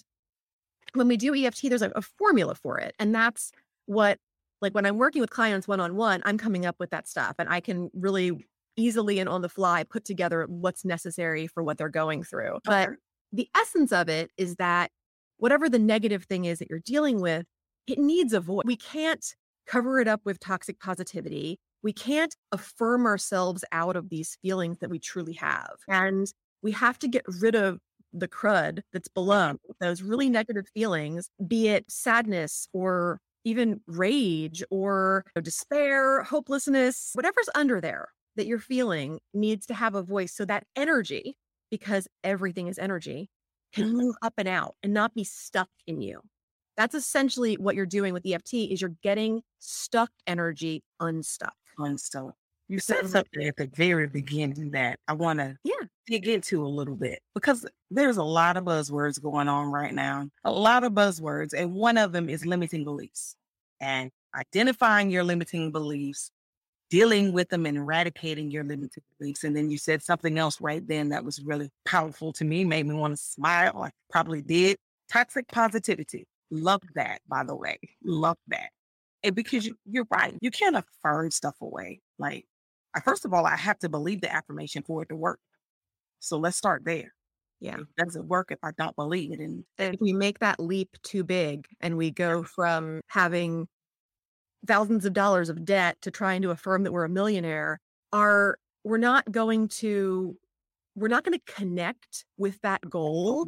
when 0.94 1.08
we 1.08 1.18
do 1.18 1.36
EFT, 1.36 1.70
there's 1.70 1.84
a, 1.84 1.92
a 1.96 2.02
formula 2.02 2.56
for 2.56 2.80
it. 2.80 2.96
And 2.98 3.14
that's 3.14 3.52
what 3.86 4.18
like 4.62 4.74
when 4.74 4.86
I'm 4.86 4.98
working 4.98 5.22
with 5.22 5.30
clients 5.30 5.68
one 5.68 5.80
on 5.80 5.96
one, 5.96 6.22
I'm 6.26 6.38
coming 6.38 6.66
up 6.66 6.76
with 6.80 6.90
that 6.92 7.08
stuff 7.08 7.36
and 7.40 7.50
I 7.50 7.60
can 7.60 7.90
really 7.94 8.46
easily 8.78 9.20
and 9.20 9.30
on 9.30 9.42
the 9.42 9.50
fly 9.50 9.84
put 9.84 10.06
together 10.06 10.46
what's 10.50 10.84
necessary 10.86 11.48
for 11.48 11.64
what 11.64 11.78
they're 11.78 11.90
going 11.90 12.24
through. 12.24 12.60
But 12.64 12.90
the 13.32 13.50
essence 13.56 13.92
of 13.92 14.10
it 14.10 14.32
is 14.38 14.56
that 14.56 14.92
whatever 15.38 15.70
the 15.70 15.80
negative 15.80 16.24
thing 16.24 16.46
is 16.46 16.60
that 16.60 16.70
you're 16.70 16.80
dealing 16.80 17.22
with, 17.22 17.46
it 17.88 18.00
needs 18.00 18.34
a 18.34 18.40
voice. 18.40 18.64
We 18.66 18.78
can't 18.78 19.26
cover 19.68 20.00
it 20.00 20.08
up 20.08 20.22
with 20.26 20.40
toxic 20.40 20.80
positivity. 20.80 21.60
We 21.84 21.94
can't 21.94 22.36
affirm 22.52 23.06
ourselves 23.06 23.64
out 23.72 23.96
of 23.96 24.10
these 24.10 24.38
feelings 24.42 24.80
that 24.80 24.90
we 24.90 25.00
truly 25.00 25.34
have. 25.34 25.76
And 25.88 26.32
we 26.62 26.72
have 26.72 26.98
to 27.00 27.08
get 27.08 27.24
rid 27.28 27.56
of 27.56 27.80
the 28.14 28.28
crud 28.28 28.82
that's 28.94 29.08
below 29.08 29.56
those 29.80 30.02
really 30.02 30.30
negative 30.30 30.66
feelings, 30.74 31.30
be 31.48 31.68
it 31.68 31.86
sadness 31.90 32.68
or 32.74 33.20
even 33.46 33.80
rage 33.88 34.62
or 34.70 35.24
despair, 35.42 36.24
hopelessness, 36.24 37.12
whatever's 37.14 37.50
under 37.56 37.80
there 37.80 38.10
that 38.36 38.48
you're 38.48 38.60
feeling 38.60 39.20
needs 39.34 39.66
to 39.68 39.74
have 39.74 39.96
a 39.96 40.04
voice. 40.04 40.34
So 40.36 40.44
that 40.46 40.66
energy, 40.76 41.38
because 41.72 42.08
everything 42.24 42.68
is 42.68 42.78
energy, 42.78 43.30
can 43.74 43.86
Mm-hmm. 43.86 43.98
move 43.98 44.16
up 44.22 44.34
and 44.38 44.48
out 44.48 44.76
and 44.84 44.94
not 44.94 45.14
be 45.14 45.24
stuck 45.24 45.70
in 45.88 46.02
you. 46.02 46.22
That's 46.78 46.96
essentially 46.96 47.56
what 47.56 47.76
you're 47.76 47.86
doing 47.86 48.14
with 48.14 48.26
EFT 48.26 48.54
is 48.54 48.82
you're 48.82 48.96
getting 49.04 49.42
stuck 49.60 50.10
energy 50.28 50.84
unstuck. 51.00 51.54
Unstuck. 51.78 52.34
you 52.68 52.80
said 52.80 53.08
something 53.08 53.46
at 53.48 53.56
the 53.58 53.70
very 53.76 54.08
beginning 54.08 54.72
that 54.72 55.00
I 55.08 55.14
want 55.14 55.40
to 55.40 55.56
Yeah. 55.64 55.74
Dig 56.08 56.28
into 56.28 56.66
a 56.66 56.68
little 56.68 56.96
bit 56.96 57.20
because 57.34 57.66
there's 57.92 58.18
a 58.18 58.24
lot 58.24 58.58
of 58.58 58.64
buzzwords 58.64 59.22
going 59.22 59.48
on 59.48 59.72
right 59.72 59.94
now, 59.94 60.28
a 60.44 60.52
lot 60.52 60.84
of 60.84 60.94
buzzwords, 60.94 61.54
and 61.54 61.74
one 61.74 61.98
of 61.98 62.12
them 62.12 62.30
is 62.30 62.46
limiting 62.46 62.84
beliefs 62.84 63.36
and 63.80 64.12
identifying 64.36 65.10
your 65.10 65.24
limiting 65.24 65.72
beliefs, 65.72 66.32
dealing 66.90 67.34
with 67.34 67.50
them 67.50 67.66
and 67.66 67.78
eradicating 67.78 68.52
your 68.52 68.64
limiting 68.64 69.04
beliefs. 69.20 69.44
And 69.44 69.56
then 69.56 69.70
you 69.70 69.78
said 69.78 70.04
something 70.04 70.38
else 70.38 70.62
right 70.62 70.86
then 70.88 71.10
that 71.10 71.24
was 71.24 71.42
really 71.42 71.70
powerful 71.86 72.34
to 72.34 72.46
me, 72.46 72.64
made 72.64 72.86
me 72.86 72.96
want 72.96 73.16
to 73.16 73.22
smile. 73.22 73.84
I 73.84 73.92
probably 74.10 74.42
did. 74.42 74.78
Toxic 75.12 75.48
positivity. 75.48 76.26
Love 76.52 76.82
that, 76.96 77.22
by 77.28 77.44
the 77.44 77.56
way. 77.56 77.78
Love 78.04 78.38
that. 78.48 78.70
And 79.24 79.36
because 79.36 79.66
you, 79.66 79.76
you're 79.86 80.08
right, 80.12 80.36
you 80.42 80.52
can't 80.52 80.76
affirm 80.76 81.32
stuff 81.32 81.56
away. 81.62 82.02
Like, 82.20 82.46
uh, 82.96 83.02
first 83.02 83.26
of 83.26 83.34
all, 83.34 83.46
I 83.46 83.56
have 83.56 83.80
to 83.80 83.90
believe 83.90 84.22
the 84.22 84.34
affirmation 84.34 84.84
for 84.84 85.02
it 85.02 85.10
to 85.10 85.16
work. 85.16 85.40
So 86.20 86.38
let's 86.38 86.58
start 86.58 86.84
there. 86.86 87.14
Yeah. 87.60 87.78
It 87.78 88.06
doesn't 88.06 88.28
work 88.28 88.52
if 88.52 88.60
I 88.64 88.72
don't 88.78 88.96
believe 88.96 89.32
it. 89.32 89.40
And 89.40 89.64
if 89.78 90.00
we 90.00 90.14
make 90.14 90.40
that 90.40 90.60
leap 90.60 90.90
too 91.04 91.24
big 91.24 91.68
and 91.82 91.98
we 91.98 92.12
go 92.12 92.44
from 92.44 93.02
having 93.08 93.68
thousands 94.68 95.06
of 95.06 95.14
dollars 95.14 95.50
of 95.50 95.66
debt 95.66 95.98
to 96.02 96.12
trying 96.12 96.42
to 96.42 96.52
affirm 96.52 96.84
that 96.84 96.92
we're 96.92 97.06
a 97.06 97.10
millionaire 97.10 97.80
are 98.12 98.58
we're 98.84 98.98
not 98.98 99.30
going 99.32 99.68
to 99.68 100.36
we're 100.96 101.08
not 101.08 101.24
going 101.24 101.38
to 101.38 101.54
connect 101.54 102.26
with 102.38 102.60
that 102.62 102.82
goal 102.90 103.48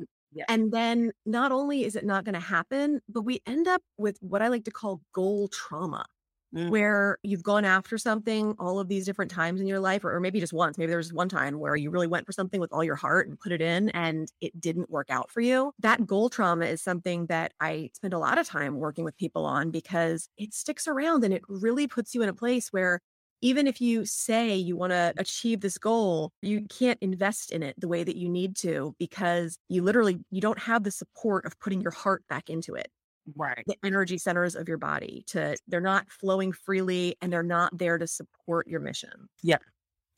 and 0.49 0.71
then 0.71 1.11
not 1.25 1.51
only 1.51 1.83
is 1.83 1.95
it 1.95 2.05
not 2.05 2.23
going 2.23 2.33
to 2.33 2.39
happen 2.39 2.99
but 3.09 3.21
we 3.21 3.41
end 3.47 3.67
up 3.67 3.81
with 3.97 4.17
what 4.21 4.41
i 4.41 4.47
like 4.47 4.63
to 4.63 4.71
call 4.71 5.01
goal 5.13 5.47
trauma 5.47 6.05
Mm. 6.53 6.71
where 6.71 7.17
you've 7.23 7.43
gone 7.43 7.63
after 7.63 7.97
something 7.97 8.53
all 8.59 8.79
of 8.79 8.89
these 8.89 9.05
different 9.05 9.31
times 9.31 9.61
in 9.61 9.67
your 9.67 9.79
life 9.79 10.03
or, 10.03 10.13
or 10.13 10.19
maybe 10.19 10.39
just 10.39 10.51
once 10.53 10.77
maybe 10.77 10.89
there 10.89 10.97
was 10.97 11.13
one 11.13 11.29
time 11.29 11.59
where 11.59 11.75
you 11.77 11.89
really 11.89 12.07
went 12.07 12.25
for 12.25 12.33
something 12.33 12.59
with 12.59 12.73
all 12.73 12.83
your 12.83 12.95
heart 12.95 13.27
and 13.27 13.39
put 13.39 13.53
it 13.53 13.61
in 13.61 13.89
and 13.91 14.29
it 14.41 14.59
didn't 14.59 14.89
work 14.89 15.09
out 15.09 15.31
for 15.31 15.39
you 15.39 15.71
that 15.79 16.05
goal 16.05 16.29
trauma 16.29 16.65
is 16.65 16.81
something 16.81 17.25
that 17.27 17.53
i 17.61 17.89
spend 17.93 18.13
a 18.13 18.19
lot 18.19 18.37
of 18.37 18.45
time 18.45 18.75
working 18.75 19.05
with 19.05 19.15
people 19.17 19.45
on 19.45 19.71
because 19.71 20.27
it 20.37 20.53
sticks 20.53 20.87
around 20.87 21.23
and 21.23 21.33
it 21.33 21.41
really 21.47 21.87
puts 21.87 22.13
you 22.13 22.21
in 22.21 22.29
a 22.29 22.33
place 22.33 22.67
where 22.73 22.99
even 23.41 23.67
if 23.67 23.79
you 23.79 24.03
say 24.05 24.55
you 24.55 24.75
want 24.75 24.91
to 24.91 25.13
achieve 25.17 25.61
this 25.61 25.77
goal 25.77 26.31
you 26.41 26.65
can't 26.69 26.97
invest 27.01 27.51
in 27.51 27.63
it 27.63 27.75
the 27.79 27.87
way 27.87 28.03
that 28.03 28.17
you 28.17 28.27
need 28.27 28.55
to 28.57 28.95
because 28.99 29.57
you 29.69 29.83
literally 29.83 30.19
you 30.31 30.41
don't 30.41 30.59
have 30.59 30.83
the 30.83 30.91
support 30.91 31.45
of 31.45 31.57
putting 31.59 31.81
your 31.81 31.91
heart 31.91 32.23
back 32.27 32.49
into 32.49 32.73
it 32.73 32.87
right. 33.35 33.63
the 33.67 33.77
energy 33.83 34.17
centers 34.17 34.55
of 34.55 34.67
your 34.67 34.77
body 34.77 35.23
to 35.27 35.55
they're 35.67 35.81
not 35.81 36.09
flowing 36.09 36.51
freely 36.51 37.15
and 37.21 37.31
they're 37.31 37.43
not 37.43 37.77
there 37.77 37.97
to 37.97 38.07
support 38.07 38.67
your 38.67 38.79
mission 38.79 39.27
Yeah. 39.43 39.57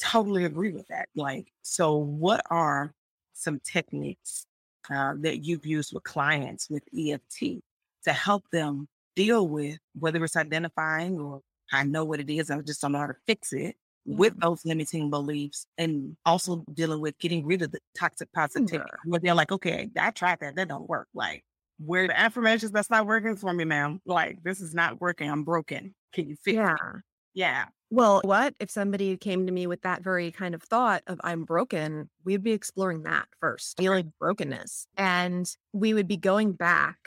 Totally 0.01 0.45
agree 0.45 0.71
with 0.71 0.87
that. 0.87 1.09
Like, 1.13 1.51
so 1.61 1.95
what 1.97 2.41
are 2.49 2.93
some 3.33 3.59
techniques 3.59 4.45
uh, 4.89 5.13
that 5.19 5.43
you've 5.43 5.65
used 5.65 5.93
with 5.93 6.03
clients 6.03 6.69
with 6.69 6.83
EFT 6.97 7.59
to 8.05 8.13
help 8.13 8.43
them 8.51 8.87
deal 9.17 9.45
with 9.47 9.77
whether 9.99 10.23
it's 10.23 10.37
identifying 10.37 11.19
or 11.19 11.41
I 11.73 11.83
know 11.83 12.05
what 12.05 12.21
it 12.21 12.29
is, 12.29 12.49
I 12.49 12.61
just 12.61 12.81
don't 12.81 12.93
know 12.93 12.99
how 12.99 13.07
to 13.07 13.15
fix 13.27 13.51
it 13.51 13.75
with 14.05 14.39
those 14.39 14.65
limiting 14.65 15.09
beliefs 15.09 15.67
and 15.77 16.15
also 16.25 16.63
dealing 16.73 17.01
with 17.01 17.19
getting 17.19 17.45
rid 17.45 17.61
of 17.61 17.71
the 17.71 17.79
toxic 17.95 18.31
positivity 18.31 18.77
Sure. 18.77 18.99
where 19.03 19.19
they're 19.19 19.35
like, 19.35 19.51
okay, 19.51 19.89
I 19.99 20.11
tried 20.11 20.39
that, 20.39 20.55
that 20.55 20.69
don't 20.69 20.87
work. 20.89 21.09
Like, 21.13 21.43
where 21.79 22.07
the 22.07 22.19
affirmations 22.19 22.71
that's 22.71 22.89
not 22.89 23.05
working 23.07 23.35
for 23.35 23.53
me, 23.53 23.65
ma'am. 23.65 24.01
Like, 24.05 24.43
this 24.43 24.61
is 24.61 24.73
not 24.75 24.99
working. 25.01 25.29
I'm 25.31 25.43
broken. 25.43 25.95
Can 26.13 26.27
you 26.29 26.35
fix 26.35 26.55
yeah 26.55 26.73
it? 26.73 27.01
Yeah. 27.33 27.65
well 27.91 28.21
what 28.23 28.55
if 28.59 28.69
somebody 28.69 29.15
came 29.17 29.45
to 29.45 29.51
me 29.53 29.67
with 29.67 29.81
that 29.83 30.03
very 30.03 30.31
kind 30.31 30.55
of 30.55 30.63
thought 30.63 31.03
of 31.07 31.19
i'm 31.23 31.43
broken 31.45 32.09
we'd 32.25 32.43
be 32.43 32.51
exploring 32.51 33.03
that 33.03 33.27
first 33.39 33.77
feeling 33.77 34.11
brokenness 34.19 34.87
and 34.97 35.55
we 35.73 35.93
would 35.93 36.07
be 36.07 36.17
going 36.17 36.51
back 36.53 36.97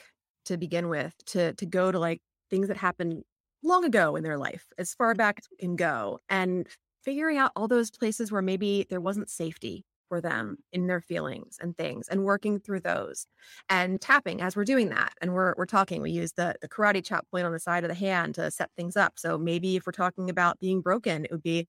to 0.45 0.57
begin 0.57 0.89
with 0.89 1.15
to 1.27 1.53
to 1.55 1.67
go 1.67 1.91
to 1.93 1.99
like 1.99 2.21
things 2.51 2.69
that 2.69 2.77
happened 2.77 3.23
long 3.65 3.85
ago 3.85 4.17
in 4.17 4.23
their 4.25 4.39
life 4.39 4.67
as 4.79 4.95
far 4.95 5.15
back 5.15 5.39
as 5.39 5.49
we 5.51 5.57
can 5.57 5.77
go 5.77 6.19
and 6.29 6.69
figuring 7.05 7.37
out 7.39 7.51
all 7.57 7.69
those 7.69 7.91
places 7.91 8.31
where 8.31 8.43
maybe 8.43 8.87
there 8.89 9.01
wasn't 9.01 9.29
safety 9.29 9.85
for 10.13 10.21
them 10.21 10.59
in 10.75 10.89
their 10.89 11.01
feelings 11.01 11.57
and 11.59 11.75
things 11.75 12.07
and 12.07 12.23
working 12.23 12.61
through 12.61 12.81
those 12.81 13.27
and 13.71 13.99
tapping 13.99 14.43
as 14.43 14.55
we're 14.55 14.63
doing 14.63 14.91
that 14.91 15.15
and 15.23 15.33
we're 15.33 15.55
we're 15.57 15.65
talking 15.65 16.03
we 16.03 16.11
use 16.11 16.33
the 16.33 16.55
the 16.61 16.69
karate 16.69 17.03
chop 17.03 17.27
point 17.31 17.47
on 17.47 17.53
the 17.53 17.59
side 17.59 17.83
of 17.83 17.89
the 17.89 17.95
hand 17.95 18.35
to 18.35 18.51
set 18.51 18.69
things 18.77 18.95
up. 18.95 19.15
So 19.17 19.39
maybe 19.39 19.75
if 19.75 19.87
we're 19.87 19.93
talking 19.93 20.29
about 20.29 20.61
being 20.61 20.83
broken 20.83 21.25
it 21.25 21.31
would 21.31 21.43
be 21.43 21.67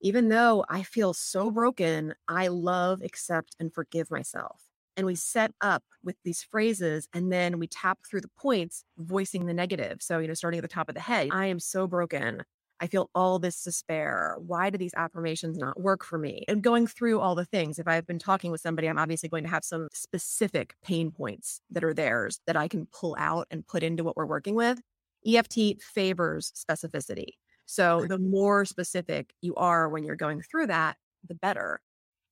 even 0.00 0.28
though 0.28 0.64
i 0.68 0.84
feel 0.84 1.12
so 1.12 1.50
broken 1.50 2.14
i 2.28 2.46
love 2.46 3.02
accept 3.02 3.56
and 3.58 3.74
forgive 3.74 4.08
myself. 4.08 4.62
And 4.96 5.04
we 5.04 5.16
set 5.16 5.50
up 5.60 5.82
with 6.04 6.14
these 6.22 6.44
phrases 6.44 7.08
and 7.12 7.32
then 7.32 7.58
we 7.58 7.66
tap 7.66 7.98
through 8.08 8.20
the 8.20 8.30
points 8.38 8.84
voicing 8.98 9.46
the 9.46 9.54
negative. 9.54 9.96
So 10.00 10.20
you 10.20 10.28
know 10.28 10.34
starting 10.34 10.58
at 10.58 10.62
the 10.62 10.68
top 10.68 10.88
of 10.88 10.94
the 10.94 11.00
head 11.00 11.30
i 11.32 11.46
am 11.46 11.58
so 11.58 11.88
broken 11.88 12.44
I 12.80 12.86
feel 12.86 13.08
all 13.14 13.38
this 13.38 13.62
despair. 13.62 14.36
Why 14.38 14.68
do 14.70 14.76
these 14.76 14.94
affirmations 14.94 15.56
not 15.56 15.80
work 15.80 16.04
for 16.04 16.18
me? 16.18 16.44
And 16.48 16.62
going 16.62 16.86
through 16.86 17.20
all 17.20 17.34
the 17.34 17.44
things. 17.44 17.78
If 17.78 17.86
I've 17.86 18.06
been 18.06 18.18
talking 18.18 18.50
with 18.50 18.60
somebody, 18.60 18.88
I'm 18.88 18.98
obviously 18.98 19.28
going 19.28 19.44
to 19.44 19.50
have 19.50 19.64
some 19.64 19.88
specific 19.92 20.74
pain 20.82 21.10
points 21.10 21.60
that 21.70 21.84
are 21.84 21.94
theirs 21.94 22.40
that 22.46 22.56
I 22.56 22.68
can 22.68 22.86
pull 22.86 23.16
out 23.18 23.46
and 23.50 23.66
put 23.66 23.82
into 23.82 24.04
what 24.04 24.16
we're 24.16 24.26
working 24.26 24.54
with. 24.54 24.80
EFT 25.26 25.80
favors 25.80 26.52
specificity. 26.54 27.34
So 27.66 28.04
the 28.06 28.18
more 28.18 28.64
specific 28.64 29.32
you 29.40 29.54
are 29.54 29.88
when 29.88 30.04
you're 30.04 30.16
going 30.16 30.42
through 30.42 30.66
that, 30.66 30.96
the 31.26 31.34
better. 31.34 31.80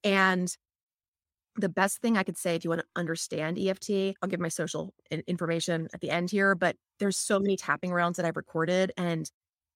And 0.04 0.54
the 1.56 1.68
best 1.68 2.00
thing 2.00 2.16
I 2.16 2.22
could 2.22 2.36
say 2.36 2.54
if 2.54 2.64
you 2.64 2.70
want 2.70 2.82
to 2.82 2.86
understand 2.96 3.58
EFT, 3.58 4.16
I'll 4.20 4.28
give 4.28 4.40
my 4.40 4.48
social 4.48 4.92
information 5.26 5.88
at 5.94 6.00
the 6.00 6.10
end 6.10 6.30
here, 6.30 6.54
but 6.54 6.76
there's 6.98 7.16
so 7.16 7.38
many 7.38 7.56
tapping 7.56 7.92
rounds 7.92 8.16
that 8.16 8.26
I've 8.26 8.36
recorded 8.36 8.92
and 8.96 9.30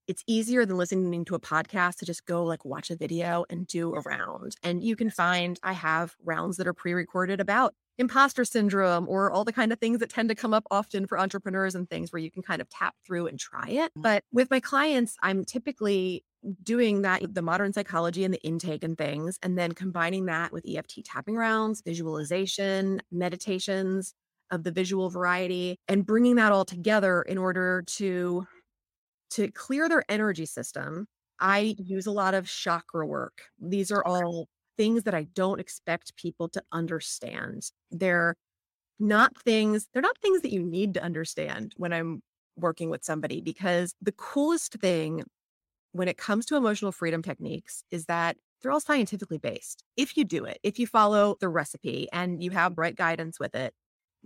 it's 0.08 0.22
easier 0.26 0.64
than 0.64 0.76
listening 0.76 1.24
to 1.24 1.34
a 1.34 1.40
podcast 1.40 1.96
to 1.98 2.04
just 2.04 2.26
go 2.26 2.44
like 2.44 2.64
watch 2.64 2.90
a 2.90 2.96
video 2.96 3.44
and 3.50 3.66
do 3.66 3.94
a 3.94 4.00
round. 4.00 4.56
And 4.62 4.82
you 4.82 4.96
can 4.96 5.10
find 5.10 5.58
I 5.62 5.72
have 5.72 6.14
rounds 6.24 6.56
that 6.56 6.66
are 6.66 6.72
pre-recorded 6.72 7.40
about 7.40 7.74
imposter 7.98 8.44
syndrome 8.44 9.08
or 9.08 9.30
all 9.30 9.44
the 9.44 9.52
kind 9.52 9.72
of 9.72 9.78
things 9.78 10.00
that 10.00 10.10
tend 10.10 10.28
to 10.28 10.34
come 10.34 10.52
up 10.52 10.64
often 10.70 11.06
for 11.06 11.18
entrepreneurs 11.18 11.74
and 11.74 11.88
things 11.88 12.12
where 12.12 12.20
you 12.20 12.30
can 12.30 12.42
kind 12.42 12.60
of 12.60 12.68
tap 12.68 12.94
through 13.06 13.26
and 13.26 13.38
try 13.38 13.68
it. 13.68 13.92
Mm. 13.96 14.02
But 14.02 14.24
with 14.32 14.50
my 14.50 14.60
clients, 14.60 15.16
I'm 15.22 15.44
typically 15.44 16.24
doing 16.62 17.02
that 17.02 17.34
the 17.34 17.42
modern 17.42 17.72
psychology 17.72 18.24
and 18.24 18.32
the 18.32 18.42
intake 18.42 18.84
and 18.84 18.96
things 18.96 19.38
and 19.42 19.58
then 19.58 19.72
combining 19.72 20.26
that 20.26 20.52
with 20.52 20.64
EFT 20.68 21.04
tapping 21.04 21.36
rounds, 21.36 21.82
visualization, 21.84 23.00
meditations 23.10 24.14
of 24.52 24.62
the 24.62 24.70
visual 24.70 25.10
variety 25.10 25.76
and 25.88 26.06
bringing 26.06 26.36
that 26.36 26.52
all 26.52 26.64
together 26.64 27.22
in 27.22 27.36
order 27.36 27.82
to 27.86 28.46
to 29.30 29.50
clear 29.50 29.88
their 29.88 30.04
energy 30.08 30.46
system. 30.46 31.06
I 31.40 31.76
mm-hmm. 31.78 31.82
use 31.84 32.06
a 32.06 32.12
lot 32.12 32.34
of 32.34 32.48
chakra 32.48 33.06
work. 33.06 33.42
These 33.60 33.90
are 33.90 34.04
all 34.06 34.48
things 34.76 35.04
that 35.04 35.14
I 35.14 35.24
don't 35.34 35.60
expect 35.60 36.16
people 36.16 36.48
to 36.50 36.62
understand. 36.72 37.70
They're 37.90 38.36
not 38.98 39.36
things, 39.42 39.88
they're 39.92 40.02
not 40.02 40.18
things 40.18 40.42
that 40.42 40.52
you 40.52 40.62
need 40.62 40.94
to 40.94 41.02
understand 41.02 41.74
when 41.76 41.92
I'm 41.92 42.22
working 42.56 42.88
with 42.88 43.04
somebody 43.04 43.40
because 43.40 43.94
the 44.00 44.12
coolest 44.12 44.72
thing 44.74 45.24
when 45.92 46.08
it 46.08 46.16
comes 46.18 46.46
to 46.46 46.56
emotional 46.56 46.92
freedom 46.92 47.22
techniques 47.22 47.82
is 47.90 48.06
that 48.06 48.36
they're 48.60 48.72
all 48.72 48.80
scientifically 48.80 49.38
based. 49.38 49.82
If 49.96 50.16
you 50.16 50.24
do 50.24 50.44
it, 50.44 50.58
if 50.62 50.78
you 50.78 50.86
follow 50.86 51.36
the 51.40 51.48
recipe 51.48 52.08
and 52.12 52.42
you 52.42 52.50
have 52.50 52.78
right 52.78 52.94
guidance 52.96 53.38
with 53.38 53.54
it, 53.54 53.74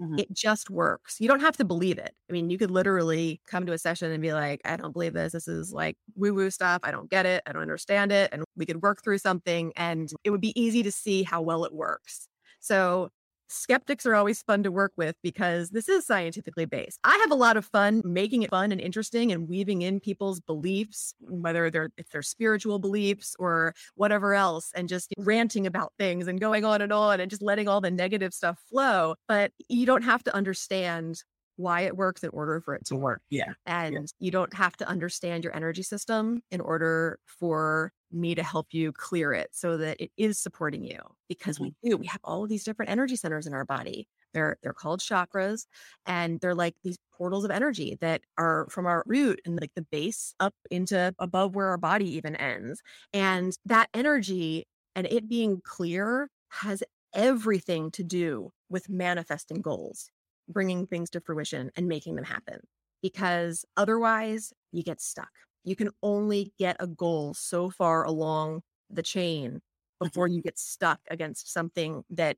Mhm. 0.01 0.21
it 0.21 0.33
just 0.33 0.71
works. 0.71 1.17
You 1.21 1.29
don't 1.29 1.41
have 1.41 1.57
to 1.59 1.65
believe 1.65 1.99
it. 1.99 2.15
I 2.29 2.33
mean, 2.33 2.51
you 2.51 2.59
could 2.59 2.71
literally 2.71 3.41
come 3.47 3.65
to 3.67 3.73
a 3.73 3.79
session 3.79 4.11
and 4.13 4.21
be 4.23 4.33
like, 4.35 4.61
I 4.65 4.77
don't 4.77 4.93
believe 4.93 5.15
this. 5.15 5.33
This 5.33 5.49
is 5.49 5.73
like 5.73 5.97
woo 6.17 6.35
woo 6.35 6.51
stuff. 6.51 6.81
I 6.85 6.91
don't 6.91 7.11
get 7.11 7.27
it. 7.27 7.43
I 7.47 7.53
don't 7.53 7.63
understand 7.63 8.13
it. 8.13 8.29
And 8.33 8.45
we 8.57 8.67
could 8.67 8.83
work 8.83 9.03
through 9.03 9.19
something 9.19 9.73
and 9.77 10.13
it 10.25 10.31
would 10.31 10.41
be 10.43 10.59
easy 10.61 10.83
to 10.83 10.93
see 10.93 11.23
how 11.23 11.41
well 11.43 11.65
it 11.65 11.73
works. 11.75 12.29
So, 12.61 13.11
skeptics 13.51 14.07
are 14.07 14.15
always 14.15 14.43
fun 14.43 14.63
to 14.63 14.71
work 14.73 14.93
with 14.97 15.17
because 15.23 15.71
this 15.71 15.89
is 15.89 16.07
scientifically 16.07 16.65
based. 16.65 16.99
I 17.05 17.17
have 17.19 17.31
a 17.31 17.35
lot 17.35 17.57
of 17.57 17.65
fun 17.67 18.01
making 18.05 18.43
it 18.43 18.51
fun 18.51 18.73
and 18.73 18.81
interesting 18.81 19.33
and 19.33 19.49
weaving 19.49 19.83
in 19.83 20.01
people's 20.01 20.41
beliefs, 20.41 21.15
whether 21.21 21.71
they're 21.71 21.91
if 21.99 22.09
they're 22.11 22.23
spiritual 22.23 22.79
beliefs 22.79 23.35
or 23.39 23.75
whatever 23.97 24.35
else, 24.35 24.71
and 24.75 24.89
just 24.89 25.13
ranting 25.19 25.67
about 25.67 25.93
things 25.99 26.27
and 26.29 26.41
going 26.41 26.65
on 26.65 26.81
and 26.81 26.93
on 26.93 27.21
and 27.21 27.31
just 27.31 27.43
letting 27.43 27.69
all 27.69 27.81
the 27.81 27.91
negative 27.91 28.33
stuff 28.33 28.59
flow. 28.69 29.15
But 29.29 29.53
you 29.69 29.87
don't 29.87 30.03
have 30.03 30.23
to 30.25 30.35
understand 30.35 31.23
why 31.57 31.83
it 31.83 31.97
works 31.97 32.25
in 32.25 32.31
order 32.31 32.61
for 32.61 32.75
it 32.75 32.87
to 32.87 32.97
work. 32.97 33.21
Yeah. 33.31 33.53
And 33.67 33.95
Yeah. 33.95 34.01
you 34.19 34.31
don't 34.31 34.55
have 34.55 34.77
to 34.79 34.89
understand 34.89 35.45
your 35.45 35.55
energy 35.55 35.83
system 35.83 36.43
in 36.51 36.61
order 36.61 37.19
for 37.27 37.93
me 38.13 38.35
to 38.35 38.43
help 38.43 38.69
you 38.71 38.93
clear 38.93 39.33
it 39.33 39.49
so 39.53 39.77
that 39.77 40.01
it 40.01 40.11
is 40.17 40.39
supporting 40.39 40.85
you 40.85 40.99
because 41.29 41.57
mm-hmm. 41.57 41.71
we 41.83 41.91
do. 41.91 41.97
We 41.97 42.07
have 42.07 42.21
all 42.25 42.45
of 42.45 42.49
these 42.49 42.65
different 42.65 42.91
energy 42.91 43.17
centers 43.17 43.47
in 43.47 43.55
our 43.55 43.65
body. 43.65 44.09
They're 44.33 44.59
they're 44.63 44.73
called 44.73 45.01
chakras 45.01 45.67
and 46.07 46.41
they're 46.41 46.55
like 46.55 46.75
these 46.85 46.99
portals 47.17 47.45
of 47.45 47.51
energy 47.51 47.99
that 48.01 48.23
are 48.39 48.67
from 48.71 48.87
our 48.87 49.03
root 49.07 49.41
and 49.45 49.61
like 49.61 49.73
the 49.75 49.87
base 49.91 50.35
up 50.41 50.55
into 50.71 51.15
above 51.19 51.55
where 51.55 51.69
our 51.69 51.79
body 51.79 52.17
even 52.17 52.37
ends. 52.37 52.81
And 53.13 53.57
that 53.67 53.89
energy 53.95 54.67
and 54.95 55.07
it 55.07 55.29
being 55.29 55.61
clear 55.65 56.29
has 56.49 56.83
everything 57.15 57.91
to 57.93 58.05
do 58.05 58.51
with 58.69 58.89
manifesting 58.89 59.61
goals 59.61 60.11
bringing 60.51 60.87
things 60.87 61.11
to 61.11 61.21
fruition 61.21 61.71
and 61.77 61.87
making 61.89 62.17
them 62.17 62.25
happen 62.25 62.61
because 63.03 63.65
otherwise 63.77 64.53
you 64.73 64.83
get 64.83 65.01
stuck. 65.01 65.31
You 65.65 65.77
can 65.77 65.91
only 66.03 66.53
get 66.59 66.77
a 66.81 66.87
goal 66.87 67.35
so 67.35 67.71
far 67.71 68.05
along 68.05 68.63
the 68.89 69.03
chain 69.03 69.61
before 70.01 70.27
mm-hmm. 70.27 70.37
you 70.37 70.43
get 70.43 70.59
stuck 70.59 71.01
against 71.11 71.53
something 71.53 72.03
that 72.11 72.37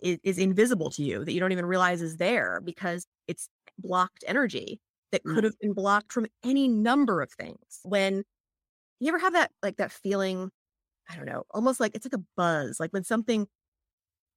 is, 0.00 0.18
is 0.22 0.38
invisible 0.38 0.90
to 0.90 1.02
you 1.02 1.24
that 1.24 1.32
you 1.32 1.40
don't 1.40 1.52
even 1.52 1.66
realize 1.66 2.02
is 2.02 2.16
there 2.16 2.60
because 2.64 3.06
it's 3.26 3.48
blocked 3.78 4.24
energy 4.26 4.80
that 5.10 5.24
could 5.24 5.44
have 5.44 5.58
been 5.60 5.72
blocked 5.72 6.12
from 6.12 6.26
any 6.44 6.66
number 6.66 7.22
of 7.22 7.30
things. 7.32 7.80
When 7.84 8.24
you 9.00 9.08
ever 9.08 9.18
have 9.18 9.32
that 9.34 9.50
like 9.62 9.76
that 9.76 9.92
feeling, 9.92 10.50
I 11.08 11.16
don't 11.16 11.26
know, 11.26 11.44
almost 11.50 11.80
like 11.80 11.94
it's 11.94 12.06
like 12.06 12.20
a 12.20 12.24
buzz, 12.36 12.80
like 12.80 12.92
when 12.92 13.04
something 13.04 13.46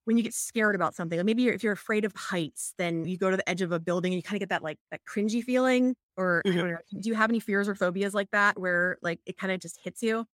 when 0.08 0.18
you 0.18 0.24
get 0.24 0.34
scared 0.34 0.76
about 0.76 0.96
something, 0.96 1.20
like 1.20 1.26
maybe 1.26 1.44
you're, 1.44 1.54
if 1.54 1.64
you're 1.64 1.74
afraid 1.74 2.06
of 2.06 2.14
heights, 2.16 2.74
then 2.78 3.06
you 3.06 3.18
go 3.18 3.30
to 3.32 3.38
the 3.38 3.50
edge 3.50 3.62
of 3.62 3.74
a 3.74 3.80
building 3.80 4.14
and 4.14 4.18
you 4.18 4.24
kind 4.24 4.38
of 4.38 4.42
get 4.42 4.50
that 4.50 4.64
like 4.64 4.80
that 4.92 5.02
cringy 5.06 5.44
feeling. 5.44 5.96
Or 6.18 6.46
Mhm. 6.46 6.62
don't 6.62 6.72
know, 6.72 6.78
do 7.00 7.10
you 7.10 7.16
have 7.16 7.30
any 7.32 7.42
fears 7.42 7.70
or 7.70 7.76
phobias 7.76 8.16
like 8.16 8.32
that 8.32 8.60
where 8.60 8.98
like 9.04 9.22
it 9.26 9.38
kind 9.38 9.54
of 9.54 9.60
just 9.62 9.80
hits 9.84 10.04
you? 10.04 10.26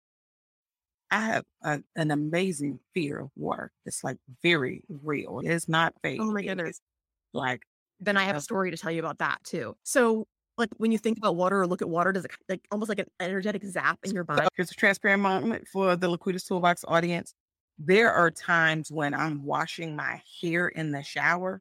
I 1.10 1.20
have 1.26 1.44
a, 1.62 1.82
an 1.96 2.10
amazing 2.10 2.80
fear 2.92 3.18
of 3.20 3.30
water. 3.36 3.72
It's 3.84 4.02
like 4.02 4.18
very 4.42 4.82
real. 4.88 5.40
It's 5.44 5.68
not 5.68 5.94
fake. 6.02 6.20
Oh 6.20 6.32
my 6.32 6.42
goodness. 6.42 6.80
Like, 7.32 7.62
Then 8.00 8.16
I 8.16 8.24
have 8.24 8.36
a 8.36 8.40
story 8.40 8.70
to 8.70 8.76
tell 8.76 8.90
you 8.90 9.00
about 9.00 9.18
that 9.18 9.42
too. 9.44 9.76
So 9.82 10.26
like 10.58 10.70
when 10.76 10.92
you 10.92 10.98
think 10.98 11.18
about 11.18 11.36
water 11.36 11.60
or 11.60 11.66
look 11.66 11.82
at 11.82 11.88
water, 11.88 12.12
does 12.12 12.24
it 12.24 12.32
like 12.48 12.66
almost 12.70 12.88
like 12.88 12.98
an 12.98 13.06
energetic 13.20 13.64
zap 13.64 13.98
in 14.04 14.12
your 14.12 14.24
body? 14.24 14.42
so 14.42 14.48
here's 14.56 14.70
a 14.70 14.74
transparent 14.74 15.22
moment 15.22 15.68
for 15.68 15.96
the 15.96 16.08
Laquita's 16.08 16.44
Toolbox 16.44 16.84
audience. 16.88 17.34
There 17.78 18.12
are 18.12 18.30
times 18.30 18.90
when 18.90 19.14
I'm 19.14 19.44
washing 19.44 19.96
my 19.96 20.22
hair 20.40 20.68
in 20.68 20.92
the 20.92 21.02
shower, 21.02 21.60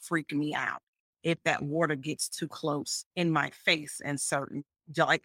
freak 0.00 0.32
me 0.32 0.54
out. 0.54 0.80
If 1.24 1.42
that 1.44 1.62
water 1.62 1.96
gets 1.96 2.28
too 2.28 2.46
close 2.46 3.04
in 3.16 3.30
my 3.30 3.50
face 3.50 4.00
and 4.04 4.20
certain, 4.20 4.64
like 4.96 5.22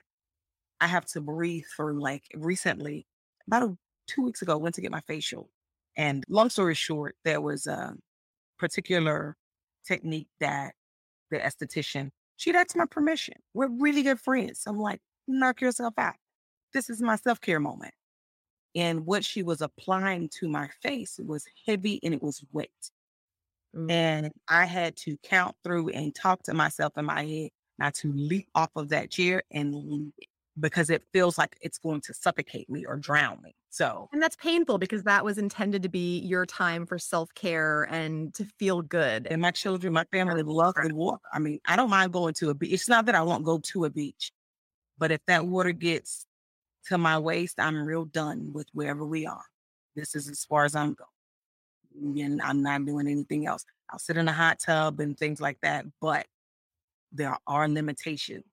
I 0.82 0.88
have 0.88 1.06
to 1.08 1.22
breathe 1.22 1.66
for 1.76 1.94
like 1.94 2.24
recently, 2.36 3.06
about 3.48 3.64
a, 3.64 3.78
two 4.08 4.24
weeks 4.24 4.42
ago, 4.42 4.58
went 4.58 4.76
to 4.76 4.82
get 4.82 4.92
my 4.92 5.02
facial. 5.02 5.50
And 5.96 6.24
long 6.28 6.50
story 6.50 6.74
short, 6.76 7.16
there 7.24 7.40
was 7.40 7.68
a 7.68 7.94
particular 8.58 9.38
technique 9.86 10.28
that 10.40 10.74
the 11.30 11.38
esthetician, 11.38 12.10
she'd 12.38 12.56
asked 12.56 12.76
my 12.76 12.86
permission. 12.86 13.36
We're 13.54 13.70
really 13.70 14.02
good 14.02 14.20
friends. 14.20 14.62
So 14.62 14.72
I'm 14.72 14.80
like, 14.80 15.00
knock 15.28 15.62
yourself 15.62 15.94
out. 15.98 16.16
This 16.74 16.90
is 16.90 17.02
my 17.02 17.18
self 17.18 17.40
care 17.40 17.60
moment. 17.60 17.94
And 18.76 19.06
what 19.06 19.24
she 19.24 19.44
was 19.44 19.62
applying 19.62 20.30
to 20.40 20.48
my 20.48 20.70
face 20.82 21.20
was 21.24 21.46
heavy 21.66 22.00
and 22.04 22.14
it 22.14 22.24
was 22.24 22.44
wet. 22.52 22.70
Mm. 23.76 23.92
And 23.92 24.32
I 24.48 24.66
had 24.66 24.96
to 24.98 25.18
count 25.24 25.56
through 25.64 25.90
and 25.90 26.14
talk 26.14 26.44
to 26.44 26.54
myself 26.54 26.94
in 26.98 27.06
my 27.06 27.26
head 27.26 27.50
not 27.80 27.94
to 27.96 28.12
leap 28.14 28.48
off 28.56 28.70
of 28.76 28.90
that 28.90 29.12
chair 29.12 29.44
and 29.52 29.74
leave 29.74 30.14
it 30.18 30.28
because 30.60 30.90
it 30.90 31.04
feels 31.12 31.38
like 31.38 31.58
it's 31.62 31.78
going 31.78 32.02
to 32.02 32.14
suffocate 32.14 32.70
me 32.70 32.86
or 32.86 32.96
drown 32.96 33.40
me. 33.44 33.56
So 33.70 34.08
And 34.14 34.22
that's 34.22 34.36
painful 34.36 34.78
because 34.78 35.04
that 35.04 35.26
was 35.26 35.40
intended 35.40 35.82
to 35.84 35.90
be 35.90 36.20
your 36.20 36.46
time 36.46 36.86
for 36.86 37.00
self 37.00 37.34
care 37.34 37.84
and 37.90 38.34
to 38.36 38.46
feel 38.60 38.82
good. 38.84 39.28
and 39.30 39.42
my 39.42 39.52
children, 39.52 39.94
my 39.94 40.06
family 40.12 40.44
love 40.44 40.76
the 40.76 40.94
water. 40.94 41.22
I 41.34 41.40
mean, 41.40 41.60
I 41.66 41.76
don't 41.76 41.90
mind 41.90 42.14
going 42.14 42.36
to 42.36 42.52
a 42.52 42.54
beach. 42.54 42.72
It's 42.72 42.90
not 42.90 43.06
that 43.08 43.16
I 43.16 43.24
won't 43.24 43.44
go 43.44 43.58
to 43.58 43.86
a 43.86 43.90
beach, 43.90 44.32
but 45.00 45.12
if 45.12 45.22
that 45.26 45.48
water 45.48 45.72
gets 45.72 46.28
to 46.88 46.98
my 46.98 47.18
waist, 47.18 47.60
I'm 47.60 47.86
real 47.86 48.06
done 48.06 48.52
with 48.54 48.68
wherever 48.74 49.06
we 49.06 49.26
are. 49.26 49.46
This 49.96 50.16
is 50.16 50.30
as 50.30 50.44
far 50.44 50.66
as 50.66 50.76
I'm 50.76 50.96
going. 50.96 52.16
Mm, 52.16 52.26
and 52.26 52.42
I'm 52.42 52.62
not 52.62 52.86
doing 52.86 53.08
anything 53.08 53.48
else. 53.48 53.66
I'll 53.90 54.00
sit 54.00 54.18
in 54.18 54.28
a 54.28 54.34
hot 54.34 54.60
tub 54.60 55.00
and 55.00 55.18
things 55.18 55.40
like 55.40 55.60
that, 55.62 55.86
but 56.02 56.26
there 57.12 57.38
are 57.46 57.68
limitations. 57.68 58.46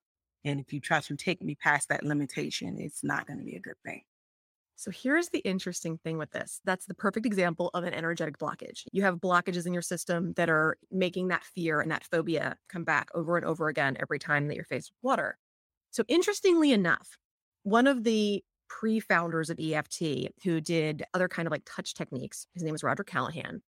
And 0.44 0.60
if 0.60 0.72
you 0.72 0.80
try 0.80 1.00
to 1.00 1.16
take 1.16 1.42
me 1.42 1.54
past 1.54 1.88
that 1.88 2.04
limitation, 2.04 2.78
it's 2.78 3.04
not 3.04 3.26
going 3.26 3.38
to 3.38 3.44
be 3.44 3.56
a 3.56 3.60
good 3.60 3.76
thing. 3.84 4.02
So 4.76 4.90
here's 4.90 5.28
the 5.28 5.40
interesting 5.40 5.98
thing 5.98 6.16
with 6.16 6.30
this. 6.30 6.62
That's 6.64 6.86
the 6.86 6.94
perfect 6.94 7.26
example 7.26 7.70
of 7.74 7.84
an 7.84 7.92
energetic 7.92 8.38
blockage. 8.38 8.84
You 8.92 9.02
have 9.02 9.16
blockages 9.16 9.66
in 9.66 9.74
your 9.74 9.82
system 9.82 10.32
that 10.34 10.48
are 10.48 10.78
making 10.90 11.28
that 11.28 11.44
fear 11.44 11.82
and 11.82 11.90
that 11.90 12.04
phobia 12.04 12.56
come 12.70 12.84
back 12.84 13.10
over 13.14 13.36
and 13.36 13.44
over 13.44 13.68
again 13.68 13.98
every 14.00 14.18
time 14.18 14.48
that 14.48 14.54
you're 14.54 14.64
faced 14.64 14.90
with 14.90 15.04
water. 15.10 15.36
So 15.90 16.02
interestingly 16.08 16.72
enough, 16.72 17.18
one 17.62 17.86
of 17.86 18.04
the 18.04 18.42
pre-founders 18.68 19.50
of 19.50 19.58
EFT 19.60 20.28
who 20.44 20.60
did 20.60 21.02
other 21.12 21.28
kind 21.28 21.46
of 21.46 21.52
like 21.52 21.62
touch 21.66 21.94
techniques, 21.94 22.46
his 22.54 22.62
name 22.62 22.72
was 22.72 22.82
Roger 22.82 23.04
Callahan. 23.04 23.62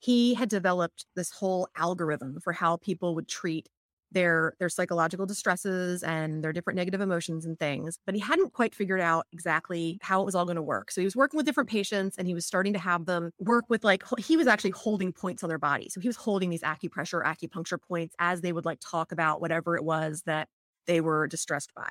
He 0.00 0.34
had 0.34 0.48
developed 0.48 1.06
this 1.16 1.30
whole 1.30 1.68
algorithm 1.76 2.40
for 2.40 2.52
how 2.52 2.76
people 2.76 3.14
would 3.14 3.28
treat 3.28 3.68
their 4.10 4.54
their 4.58 4.68
psychological 4.68 5.26
distresses 5.26 6.02
and 6.02 6.42
their 6.42 6.52
different 6.52 6.76
negative 6.76 7.00
emotions 7.00 7.44
and 7.44 7.58
things 7.58 7.98
but 8.06 8.14
he 8.14 8.20
hadn't 8.20 8.52
quite 8.52 8.74
figured 8.74 9.00
out 9.00 9.26
exactly 9.32 9.98
how 10.00 10.22
it 10.22 10.24
was 10.24 10.34
all 10.34 10.46
going 10.46 10.56
to 10.56 10.62
work 10.62 10.90
so 10.90 11.00
he 11.00 11.04
was 11.04 11.16
working 11.16 11.36
with 11.36 11.44
different 11.44 11.68
patients 11.68 12.16
and 12.16 12.26
he 12.26 12.34
was 12.34 12.46
starting 12.46 12.72
to 12.72 12.78
have 12.78 13.04
them 13.04 13.30
work 13.38 13.64
with 13.68 13.84
like 13.84 14.02
he 14.18 14.36
was 14.36 14.46
actually 14.46 14.70
holding 14.70 15.12
points 15.12 15.42
on 15.42 15.48
their 15.48 15.58
body 15.58 15.88
so 15.90 16.00
he 16.00 16.08
was 16.08 16.16
holding 16.16 16.48
these 16.48 16.62
acupressure 16.62 17.22
acupuncture 17.22 17.78
points 17.80 18.14
as 18.18 18.40
they 18.40 18.52
would 18.52 18.64
like 18.64 18.78
talk 18.80 19.12
about 19.12 19.40
whatever 19.40 19.76
it 19.76 19.84
was 19.84 20.22
that 20.24 20.48
they 20.86 21.00
were 21.00 21.26
distressed 21.26 21.72
by 21.74 21.90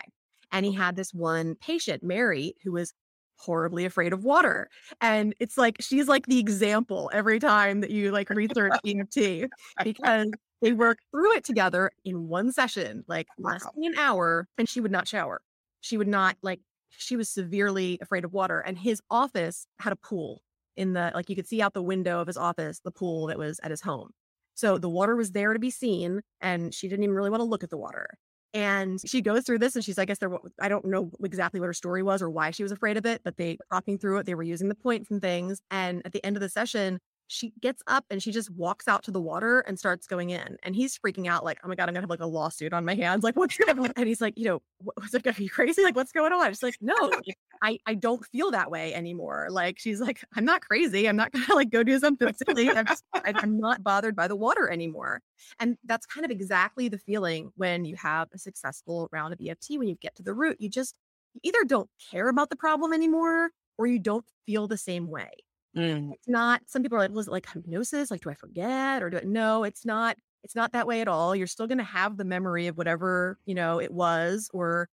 and 0.51 0.65
he 0.65 0.71
oh. 0.71 0.81
had 0.81 0.95
this 0.95 1.13
one 1.13 1.55
patient 1.55 2.03
mary 2.03 2.53
who 2.63 2.71
was 2.71 2.93
horribly 3.39 3.85
afraid 3.85 4.13
of 4.13 4.23
water 4.23 4.67
and 4.99 5.35
it's 5.39 5.59
like 5.59 5.75
she's 5.79 6.07
like 6.07 6.25
the 6.25 6.39
example 6.39 7.11
every 7.13 7.37
time 7.39 7.81
that 7.81 7.91
you 7.91 8.11
like 8.11 8.29
research 8.31 8.73
EFT 8.83 9.47
because 9.83 10.31
they 10.61 10.73
worked 10.73 11.03
through 11.11 11.35
it 11.35 11.43
together 11.43 11.91
in 12.03 12.27
one 12.27 12.51
session, 12.51 13.03
like 13.07 13.27
less 13.37 13.63
Wow. 13.63 13.71
than 13.75 13.93
an 13.93 13.99
hour, 13.99 14.47
and 14.57 14.67
she 14.67 14.81
would 14.81 14.91
not 14.91 15.07
shower. 15.07 15.41
She 15.81 15.97
would 15.97 16.07
not 16.07 16.37
like 16.41 16.61
she 16.89 17.15
was 17.15 17.29
severely 17.29 17.99
afraid 18.01 18.25
of 18.25 18.33
water. 18.33 18.59
And 18.61 18.77
his 18.77 19.01
office 19.11 19.67
had 19.79 19.93
a 19.93 19.97
pool 19.97 20.41
in 20.75 20.93
the 20.93 21.11
like 21.13 21.29
you 21.29 21.35
could 21.35 21.47
see 21.47 21.61
out 21.61 21.73
the 21.73 21.83
window 21.83 22.19
of 22.19 22.27
his 22.27 22.37
office, 22.37 22.79
the 22.83 22.91
pool 22.91 23.27
that 23.27 23.37
was 23.37 23.59
at 23.63 23.71
his 23.71 23.81
home. 23.81 24.11
So 24.55 24.79
the 24.79 24.89
water 24.89 25.15
was 25.15 25.31
there 25.31 25.53
to 25.53 25.59
be 25.59 25.69
seen, 25.69 26.21
and 26.41 26.73
she 26.73 26.87
didn't 26.87 27.03
even 27.03 27.15
really 27.15 27.29
want 27.29 27.41
to 27.41 27.45
look 27.45 27.63
at 27.63 27.69
the 27.69 27.77
water. 27.77 28.17
And 28.53 28.99
she 29.05 29.21
goes 29.21 29.43
through 29.43 29.59
this, 29.59 29.75
and 29.75 29.83
she's, 29.83 29.99
I 29.99 30.05
guess. 30.05 30.19
I 30.59 30.69
don't 30.69 30.85
know 30.85 31.11
exactly 31.23 31.59
what 31.59 31.67
her 31.67 31.73
story 31.73 32.01
was 32.01 32.21
or 32.21 32.29
why 32.29 32.51
she 32.51 32.63
was 32.63 32.71
afraid 32.71 32.97
of 32.97 33.05
it, 33.05 33.21
but 33.23 33.37
they 33.37 33.57
talking 33.71 33.97
through 33.97 34.19
it. 34.19 34.25
They 34.25 34.35
were 34.35 34.43
using 34.43 34.69
the 34.69 34.75
points 34.75 35.11
and 35.11 35.21
things. 35.21 35.61
And 35.69 36.01
at 36.05 36.13
the 36.13 36.25
end 36.25 36.37
of 36.37 36.41
the 36.41 36.49
session, 36.49 36.99
she 37.27 37.53
gets 37.61 37.83
up 37.87 38.05
and 38.09 38.23
she 38.23 38.31
just 38.31 38.49
walks 38.51 38.87
out 38.87 39.03
to 39.03 39.11
the 39.11 39.19
water 39.21 39.59
and 39.61 39.77
starts 39.77 40.07
going 40.07 40.29
in. 40.29 40.57
And 40.63 40.75
he's 40.75 40.97
freaking 40.97 41.27
out, 41.27 41.43
like, 41.43 41.59
oh 41.63 41.67
my 41.67 41.75
God, 41.75 41.89
I'm 41.89 41.93
gonna 41.93 42.03
have 42.03 42.09
like 42.09 42.21
a 42.21 42.25
lawsuit 42.25 42.73
on 42.73 42.85
my 42.85 42.95
hands. 42.95 43.23
Like, 43.27 43.35
what's 43.35 43.57
going 43.57 43.77
on? 43.79 43.91
And 43.97 44.07
he's 44.07 44.21
like, 44.21 44.37
you 44.37 44.45
know, 44.45 44.61
what, 44.79 44.95
what's 44.97 45.13
like, 45.13 45.27
are 45.27 45.41
you 45.41 45.49
crazy? 45.49 45.83
Like, 45.83 45.97
what's 45.97 46.13
going 46.13 46.31
on? 46.31 46.49
She's 46.51 46.63
like, 46.63 46.77
no, 46.79 46.93
like, 47.01 47.37
I, 47.61 47.77
I 47.85 47.95
don't 47.95 48.25
feel 48.27 48.51
that 48.51 48.71
way 48.71 48.93
anymore. 48.93 49.47
Like, 49.49 49.77
she's 49.79 49.99
like, 49.99 50.23
I'm 50.35 50.45
not 50.45 50.61
crazy. 50.61 51.09
I'm 51.09 51.17
not 51.17 51.31
gonna 51.33 51.53
like 51.53 51.69
go 51.69 51.83
do 51.83 51.99
something 51.99 52.33
silly. 52.33 52.69
I'm 52.69 52.85
just, 52.85 53.03
I'm 53.13 53.59
not 53.59 53.83
bothered 53.83 54.15
by 54.15 54.29
the 54.29 54.35
water 54.37 54.69
anymore. 54.69 55.21
And 55.59 55.77
that's 55.83 56.05
kind 56.05 56.23
of 56.23 56.31
exactly 56.31 56.87
the 56.87 56.97
feeling 56.97 57.51
when 57.57 57.83
you 57.83 57.97
have 57.97 58.29
a 58.33 58.37
successful 58.37 59.09
round 59.11 59.33
of 59.33 59.41
EFT, 59.45 59.71
when 59.71 59.89
you 59.89 59.95
get 59.95 60.15
to 60.15 60.23
the 60.23 60.33
root, 60.33 60.57
you 60.59 60.69
just 60.69 60.95
you 61.33 61.41
either 61.43 61.65
don't 61.65 61.89
care 62.11 62.29
about 62.29 62.49
the 62.49 62.55
problem 62.55 62.93
anymore 62.93 63.49
or 63.77 63.87
you 63.87 63.99
don't 63.99 64.25
feel 64.45 64.67
the 64.67 64.77
same 64.77 65.07
way 65.07 65.29
Mm, 65.75 66.13
it's 66.13 66.27
not 66.27 66.61
some 66.67 66.81
people 66.81 66.97
are 66.97 67.01
like 67.01 67.11
was 67.11 67.27
it 67.27 67.31
like 67.31 67.47
hypnosis? 67.49 68.09
Like 68.11 68.21
do 68.21 68.29
i 68.29 68.33
forget 68.33 69.03
or 69.03 69.09
do 69.09 69.17
it 69.17 69.27
no 69.27 69.63
it's 69.63 69.85
not 69.85 70.17
it's 70.43 70.55
not 70.55 70.71
that 70.73 70.87
way 70.87 71.01
at 71.01 71.07
all. 71.07 71.35
You're 71.35 71.47
still 71.47 71.67
going 71.67 71.77
to 71.79 71.83
have 71.83 72.15
the 72.17 72.23
memory 72.25 72.67
of 72.67 72.77
whatever 72.77 73.39
you 73.45 73.53
know 73.55 73.79
it 73.81 73.91
was 73.91 74.49
or 74.53 74.89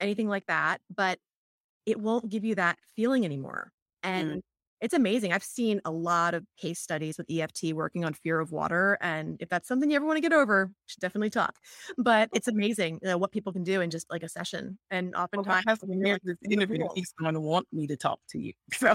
anything 0.00 0.28
like 0.28 0.46
that 0.46 0.80
but 0.94 1.18
it 1.86 2.00
won't 2.00 2.30
give 2.30 2.44
you 2.44 2.54
that 2.56 2.78
feeling 2.96 3.24
anymore. 3.24 3.72
And 4.04 4.38
it's 4.80 4.94
amazing 4.94 5.32
i've 5.32 5.44
seen 5.44 5.80
a 5.84 5.90
lot 5.90 6.34
of 6.34 6.44
case 6.56 6.78
studies 6.78 7.18
with 7.18 7.26
eft 7.30 7.60
working 7.72 8.04
on 8.04 8.12
fear 8.12 8.40
of 8.40 8.52
water 8.52 8.98
and 9.00 9.36
if 9.40 9.48
that's 9.48 9.68
something 9.68 9.90
you 9.90 9.96
ever 9.96 10.06
want 10.06 10.16
to 10.16 10.20
get 10.20 10.32
over 10.32 10.70
should 10.86 11.00
definitely 11.00 11.30
talk 11.30 11.56
but 11.98 12.28
it's 12.32 12.48
amazing 12.48 12.98
you 13.02 13.08
know, 13.08 13.18
what 13.18 13.32
people 13.32 13.52
can 13.52 13.64
do 13.64 13.80
in 13.80 13.90
just 13.90 14.10
like 14.10 14.22
a 14.22 14.28
session 14.28 14.78
and 14.90 15.12
well, 15.14 15.28
my 15.44 15.58
oftentimes 15.58 15.80
when 15.82 16.00
you're, 16.00 16.14
like, 16.14 16.22
this 16.22 16.36
in 16.42 16.50
the 16.50 16.56
interview. 16.56 16.86
He's 16.94 17.12
going 17.12 17.34
to 17.34 17.40
want 17.40 17.66
me 17.72 17.86
to 17.86 17.96
talk 17.96 18.20
to 18.30 18.38
you. 18.38 18.52
So 18.72 18.94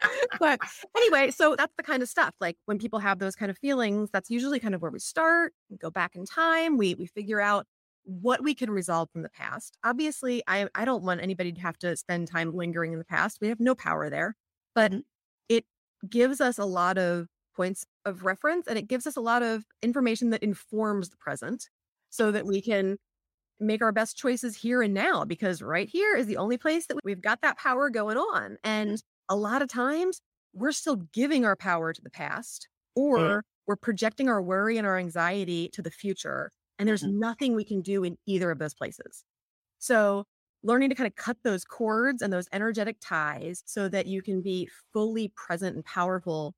but 0.40 0.60
anyway, 0.96 1.30
so 1.30 1.54
that's 1.56 1.74
the 1.76 1.82
kind 1.82 2.02
of 2.02 2.08
stuff. 2.08 2.34
Like 2.40 2.56
when 2.64 2.78
people 2.78 2.98
have 2.98 3.18
those 3.18 3.36
kind 3.36 3.50
of 3.50 3.58
feelings, 3.58 4.08
that's 4.12 4.30
usually 4.30 4.58
kind 4.58 4.74
of 4.74 4.82
where 4.82 4.90
we 4.90 4.98
start. 4.98 5.52
We 5.70 5.76
go 5.76 5.90
back 5.90 6.16
in 6.16 6.24
time. 6.24 6.78
We 6.78 6.94
we 6.94 7.06
figure 7.06 7.40
out 7.40 7.66
what 8.10 8.42
we 8.42 8.54
can 8.54 8.70
resolve 8.70 9.08
from 9.12 9.22
the 9.22 9.28
past. 9.28 9.76
Obviously, 9.84 10.42
I 10.46 10.68
I 10.74 10.84
don't 10.84 11.04
want 11.04 11.22
anybody 11.22 11.52
to 11.52 11.60
have 11.60 11.78
to 11.78 11.96
spend 11.96 12.28
time 12.28 12.54
lingering 12.54 12.92
in 12.92 12.98
the 12.98 13.04
past. 13.04 13.38
We 13.40 13.48
have 13.48 13.60
no 13.60 13.74
power 13.74 14.10
there, 14.10 14.36
but 14.74 14.92
mm-hmm. 14.92 15.00
it 15.48 15.64
gives 16.08 16.40
us 16.40 16.58
a 16.58 16.64
lot 16.64 16.98
of 16.98 17.28
points 17.54 17.84
of 18.04 18.24
reference 18.24 18.66
and 18.66 18.78
it 18.78 18.88
gives 18.88 19.06
us 19.06 19.16
a 19.16 19.20
lot 19.20 19.42
of 19.42 19.64
information 19.82 20.30
that 20.30 20.42
informs 20.42 21.10
the 21.10 21.16
present 21.16 21.68
so 22.08 22.30
that 22.32 22.46
we 22.46 22.62
can 22.62 22.96
make 23.58 23.82
our 23.82 23.92
best 23.92 24.16
choices 24.16 24.56
here 24.56 24.82
and 24.82 24.94
now 24.94 25.24
because 25.24 25.60
right 25.60 25.88
here 25.88 26.16
is 26.16 26.26
the 26.26 26.38
only 26.38 26.56
place 26.56 26.86
that 26.86 26.96
we've 27.04 27.20
got 27.20 27.42
that 27.42 27.58
power 27.58 27.90
going 27.90 28.16
on. 28.16 28.56
And 28.64 29.02
a 29.28 29.36
lot 29.36 29.62
of 29.62 29.68
times 29.68 30.22
we're 30.54 30.72
still 30.72 30.96
giving 31.12 31.44
our 31.44 31.56
power 31.56 31.92
to 31.92 32.02
the 32.02 32.10
past 32.10 32.68
or 32.96 33.18
mm. 33.18 33.40
we're 33.66 33.76
projecting 33.76 34.28
our 34.28 34.40
worry 34.40 34.78
and 34.78 34.86
our 34.86 34.98
anxiety 34.98 35.68
to 35.74 35.82
the 35.82 35.90
future. 35.90 36.50
And 36.80 36.88
there's 36.88 37.04
mm. 37.04 37.12
nothing 37.12 37.54
we 37.54 37.64
can 37.64 37.82
do 37.82 38.02
in 38.04 38.16
either 38.26 38.50
of 38.50 38.58
those 38.58 38.74
places. 38.74 39.22
So, 39.78 40.24
learning 40.62 40.88
to 40.88 40.94
kind 40.94 41.06
of 41.06 41.14
cut 41.14 41.36
those 41.44 41.64
cords 41.64 42.22
and 42.22 42.32
those 42.32 42.48
energetic 42.52 42.96
ties 43.00 43.62
so 43.66 43.88
that 43.88 44.06
you 44.06 44.22
can 44.22 44.42
be 44.42 44.68
fully 44.92 45.32
present 45.36 45.76
and 45.76 45.84
powerful 45.84 46.54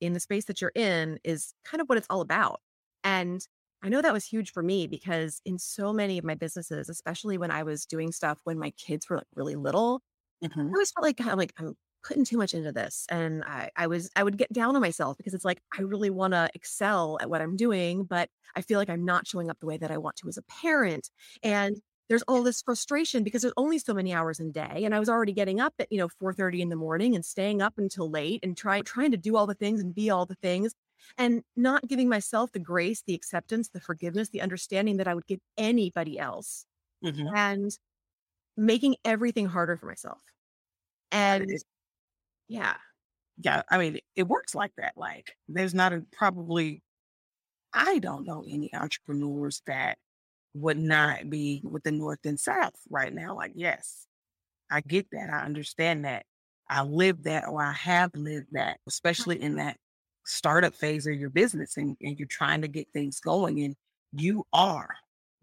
in 0.00 0.12
the 0.12 0.20
space 0.20 0.44
that 0.46 0.60
you're 0.60 0.72
in 0.74 1.18
is 1.24 1.54
kind 1.64 1.80
of 1.80 1.88
what 1.88 1.98
it's 1.98 2.06
all 2.10 2.20
about. 2.20 2.60
And 3.02 3.46
I 3.82 3.88
know 3.88 4.02
that 4.02 4.12
was 4.12 4.24
huge 4.24 4.52
for 4.52 4.62
me 4.62 4.86
because 4.86 5.40
in 5.44 5.58
so 5.58 5.92
many 5.92 6.18
of 6.18 6.24
my 6.24 6.34
businesses, 6.34 6.88
especially 6.88 7.38
when 7.38 7.50
I 7.50 7.62
was 7.62 7.86
doing 7.86 8.12
stuff 8.12 8.40
when 8.44 8.58
my 8.58 8.70
kids 8.72 9.08
were 9.08 9.16
like 9.16 9.26
really 9.34 9.56
little, 9.56 10.02
mm-hmm. 10.44 10.60
I 10.60 10.64
always 10.64 10.92
felt 10.92 11.04
like 11.04 11.20
I'm 11.20 11.38
like 11.38 11.52
I'm 11.58 11.74
putting 12.02 12.24
too 12.24 12.36
much 12.36 12.54
into 12.54 12.72
this, 12.72 13.06
and 13.08 13.44
I, 13.44 13.70
I 13.76 13.86
was 13.86 14.10
I 14.16 14.22
would 14.22 14.36
get 14.38 14.52
down 14.52 14.74
on 14.74 14.80
myself 14.80 15.16
because 15.16 15.34
it's 15.34 15.44
like 15.44 15.60
I 15.76 15.82
really 15.82 16.10
want 16.10 16.32
to 16.32 16.50
excel 16.54 17.18
at 17.20 17.30
what 17.30 17.40
I'm 17.40 17.56
doing, 17.56 18.04
but 18.04 18.28
I 18.56 18.62
feel 18.62 18.78
like 18.78 18.90
I'm 18.90 19.04
not 19.04 19.26
showing 19.26 19.50
up 19.50 19.58
the 19.60 19.66
way 19.66 19.76
that 19.78 19.90
I 19.90 19.98
want 19.98 20.16
to 20.16 20.28
as 20.28 20.36
a 20.36 20.42
parent, 20.42 21.10
and 21.42 21.76
there's 22.08 22.22
all 22.22 22.42
this 22.42 22.60
frustration 22.60 23.24
because 23.24 23.42
there's 23.42 23.54
only 23.56 23.78
so 23.78 23.94
many 23.94 24.12
hours 24.12 24.38
in 24.38 24.48
a 24.48 24.52
day 24.52 24.82
and 24.84 24.94
i 24.94 24.98
was 24.98 25.08
already 25.08 25.32
getting 25.32 25.60
up 25.60 25.72
at 25.78 25.90
you 25.90 25.96
know 25.96 26.08
4.30 26.08 26.60
in 26.60 26.68
the 26.68 26.76
morning 26.76 27.14
and 27.14 27.24
staying 27.24 27.62
up 27.62 27.74
until 27.78 28.10
late 28.10 28.40
and 28.42 28.54
trying 28.54 28.82
trying 28.82 29.12
to 29.12 29.16
do 29.16 29.34
all 29.34 29.46
the 29.46 29.54
things 29.54 29.80
and 29.80 29.94
be 29.94 30.10
all 30.10 30.26
the 30.26 30.34
things 30.34 30.74
and 31.18 31.42
not 31.56 31.86
giving 31.86 32.08
myself 32.08 32.52
the 32.52 32.58
grace, 32.58 33.02
the 33.06 33.14
acceptance, 33.14 33.68
the 33.68 33.80
forgiveness, 33.80 34.28
the 34.28 34.40
understanding 34.40 34.96
that 34.98 35.08
I 35.08 35.14
would 35.14 35.26
give 35.26 35.40
anybody 35.56 36.18
else, 36.18 36.66
mm-hmm. 37.04 37.34
and 37.34 37.70
making 38.56 38.96
everything 39.04 39.46
harder 39.46 39.76
for 39.76 39.86
myself. 39.86 40.20
And 41.10 41.50
yeah. 42.52 42.74
Yeah. 43.38 43.62
I 43.70 43.78
mean, 43.78 43.98
it 44.14 44.24
works 44.28 44.54
like 44.54 44.72
that. 44.76 44.92
Like, 44.96 45.32
there's 45.48 45.74
not 45.74 45.92
a 45.94 46.04
probably, 46.12 46.82
I 47.72 47.98
don't 47.98 48.26
know 48.26 48.44
any 48.48 48.72
entrepreneurs 48.74 49.62
that 49.66 49.96
would 50.54 50.78
not 50.78 51.30
be 51.30 51.62
with 51.64 51.82
the 51.82 51.92
North 51.92 52.20
and 52.24 52.38
South 52.38 52.74
right 52.90 53.12
now. 53.12 53.34
Like, 53.34 53.52
yes, 53.54 54.06
I 54.70 54.82
get 54.82 55.06
that. 55.12 55.30
I 55.30 55.40
understand 55.44 56.04
that. 56.04 56.26
I 56.68 56.82
live 56.82 57.24
that 57.24 57.48
or 57.48 57.62
I 57.62 57.72
have 57.72 58.10
lived 58.14 58.48
that, 58.52 58.78
especially 58.86 59.40
in 59.40 59.56
that 59.56 59.78
startup 60.26 60.74
phase 60.74 61.06
of 61.06 61.14
your 61.14 61.30
business 61.30 61.76
and, 61.78 61.96
and 62.02 62.18
you're 62.18 62.28
trying 62.28 62.62
to 62.62 62.68
get 62.68 62.88
things 62.92 63.20
going 63.20 63.60
and 63.62 63.76
you 64.12 64.44
are 64.52 64.94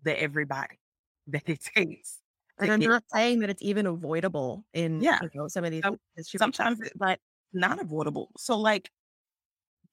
the 0.03 0.21
everybody 0.21 0.79
that 1.27 1.49
it 1.49 1.61
takes. 1.75 2.18
And 2.59 2.71
I'm 2.71 2.79
not 2.79 3.03
saying 3.13 3.39
that 3.39 3.49
it's 3.49 3.61
even 3.61 3.85
avoidable 3.85 4.65
in 4.73 5.01
yeah. 5.01 5.19
You 5.21 5.29
know, 5.33 5.47
some 5.47 5.63
of 5.63 5.71
these 5.71 5.83
um, 5.83 5.97
sometimes 6.17 6.81
it, 6.81 6.93
but 6.95 7.19
not 7.53 7.81
avoidable. 7.81 8.29
So 8.37 8.57
like 8.57 8.89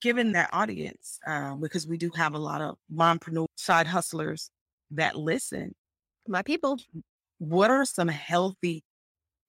given 0.03 0.33
that 0.33 0.51
audience, 0.53 1.19
uh, 1.27 1.55
because 1.55 1.87
we 1.87 1.97
do 1.97 2.11
have 2.17 2.35
a 2.35 2.39
lot 2.39 2.61
of 2.61 2.77
mompreneur 2.93 3.47
side 3.57 3.87
hustlers 3.87 4.51
that 4.91 5.17
listen. 5.17 5.75
My 6.29 6.43
people. 6.43 6.79
What 7.39 7.71
are 7.71 7.85
some 7.85 8.09
healthy 8.09 8.83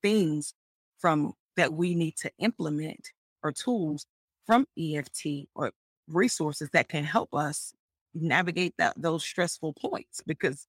things 0.01 0.53
from 0.99 1.33
that 1.55 1.73
we 1.73 1.95
need 1.95 2.17
to 2.17 2.31
implement 2.39 3.11
or 3.43 3.51
tools 3.51 4.05
from 4.45 4.65
EFT 4.77 5.47
or 5.55 5.71
resources 6.07 6.69
that 6.73 6.89
can 6.89 7.03
help 7.03 7.33
us 7.33 7.73
navigate 8.13 8.73
that 8.77 8.93
those 8.97 9.23
stressful 9.23 9.73
points 9.73 10.21
because 10.25 10.67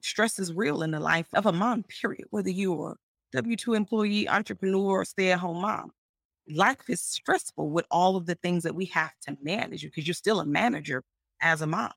stress 0.00 0.38
is 0.38 0.52
real 0.52 0.82
in 0.82 0.90
the 0.90 1.00
life 1.00 1.28
of 1.34 1.46
a 1.46 1.52
mom, 1.52 1.84
period. 1.84 2.26
Whether 2.30 2.50
you're 2.50 2.92
a 2.92 3.36
W 3.36 3.56
2 3.56 3.74
employee, 3.74 4.28
entrepreneur, 4.28 5.00
or 5.00 5.04
stay 5.04 5.32
at 5.32 5.38
home 5.38 5.60
mom, 5.60 5.92
life 6.48 6.88
is 6.88 7.00
stressful 7.00 7.70
with 7.70 7.86
all 7.90 8.16
of 8.16 8.26
the 8.26 8.34
things 8.36 8.62
that 8.64 8.74
we 8.74 8.86
have 8.86 9.12
to 9.22 9.36
manage 9.42 9.82
because 9.82 10.06
you're 10.06 10.14
still 10.14 10.40
a 10.40 10.46
manager 10.46 11.02
as 11.40 11.62
a 11.62 11.66
mom 11.66 11.92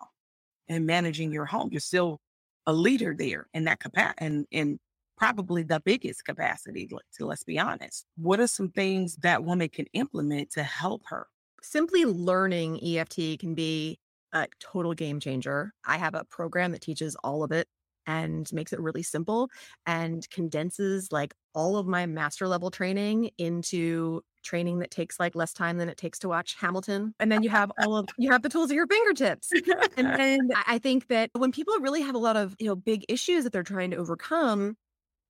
and 0.67 0.85
managing 0.85 1.31
your 1.31 1.45
home. 1.45 1.69
You're 1.71 1.81
still 1.81 2.19
a 2.65 2.73
leader 2.73 3.15
there 3.17 3.47
in 3.53 3.65
that 3.65 3.79
capacity 3.79 4.25
and, 4.25 4.45
and 4.51 4.79
probably 5.17 5.63
the 5.63 5.81
biggest 5.83 6.25
capacity, 6.25 6.89
to 7.17 7.25
let's 7.25 7.43
be 7.43 7.59
honest. 7.59 8.05
What 8.17 8.39
are 8.39 8.47
some 8.47 8.69
things 8.69 9.15
that 9.17 9.43
woman 9.43 9.69
can 9.69 9.85
implement 9.93 10.51
to 10.51 10.63
help 10.63 11.03
her? 11.07 11.27
Simply 11.61 12.05
learning 12.05 12.79
EFT 12.83 13.39
can 13.39 13.55
be 13.55 13.99
a 14.33 14.47
total 14.59 14.93
game 14.93 15.19
changer. 15.19 15.73
I 15.85 15.97
have 15.97 16.15
a 16.15 16.25
program 16.25 16.71
that 16.71 16.81
teaches 16.81 17.15
all 17.23 17.43
of 17.43 17.51
it 17.51 17.67
and 18.07 18.51
makes 18.51 18.73
it 18.73 18.79
really 18.79 19.03
simple 19.03 19.49
and 19.85 20.29
condenses 20.29 21.11
like 21.11 21.33
all 21.55 21.77
of 21.77 21.87
my 21.87 22.05
master 22.05 22.47
level 22.47 22.71
training 22.71 23.29
into 23.37 24.21
training 24.43 24.79
that 24.79 24.91
takes 24.91 25.19
like 25.19 25.35
less 25.35 25.53
time 25.53 25.77
than 25.77 25.89
it 25.89 25.97
takes 25.97 26.19
to 26.19 26.29
watch 26.29 26.55
Hamilton. 26.59 27.13
And 27.19 27.31
then 27.31 27.43
you 27.43 27.49
have 27.49 27.71
all 27.81 27.95
of 27.97 28.07
you 28.17 28.31
have 28.31 28.41
the 28.41 28.49
tools 28.49 28.69
at 28.71 28.75
your 28.75 28.87
fingertips. 28.87 29.51
and 29.97 30.07
then 30.19 30.49
I 30.67 30.77
think 30.77 31.07
that 31.07 31.29
when 31.33 31.51
people 31.51 31.75
really 31.79 32.01
have 32.01 32.15
a 32.15 32.19
lot 32.19 32.35
of, 32.35 32.55
you 32.59 32.67
know, 32.67 32.75
big 32.75 33.05
issues 33.07 33.43
that 33.43 33.53
they're 33.53 33.63
trying 33.63 33.91
to 33.91 33.97
overcome, 33.97 34.75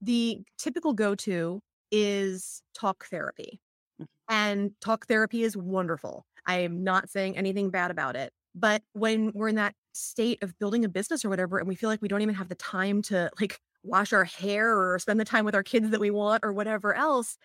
the 0.01 0.39
typical 0.57 0.93
go 0.93 1.15
to 1.15 1.61
is 1.91 2.61
talk 2.73 3.05
therapy. 3.05 3.59
Mm. 4.01 4.05
And 4.29 4.71
talk 4.81 5.07
therapy 5.07 5.43
is 5.43 5.55
wonderful. 5.55 6.25
I 6.45 6.59
am 6.59 6.83
not 6.83 7.09
saying 7.09 7.37
anything 7.37 7.69
bad 7.69 7.91
about 7.91 8.15
it. 8.15 8.33
But 8.55 8.83
when 8.93 9.31
we're 9.33 9.49
in 9.49 9.55
that 9.55 9.75
state 9.93 10.41
of 10.43 10.57
building 10.59 10.85
a 10.85 10.89
business 10.89 11.25
or 11.25 11.29
whatever, 11.29 11.57
and 11.57 11.67
we 11.67 11.75
feel 11.75 11.89
like 11.89 12.01
we 12.01 12.07
don't 12.07 12.21
even 12.21 12.35
have 12.35 12.49
the 12.49 12.55
time 12.55 13.01
to 13.03 13.29
like 13.39 13.59
wash 13.83 14.13
our 14.13 14.23
hair 14.23 14.77
or 14.77 14.97
spend 14.99 15.19
the 15.19 15.25
time 15.25 15.45
with 15.45 15.55
our 15.55 15.63
kids 15.63 15.89
that 15.89 15.99
we 15.99 16.11
want 16.11 16.43
or 16.43 16.53
whatever 16.53 16.93
else, 16.93 17.37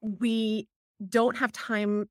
we 0.00 0.68
don't 1.08 1.36
have 1.36 1.52
time. 1.52 2.08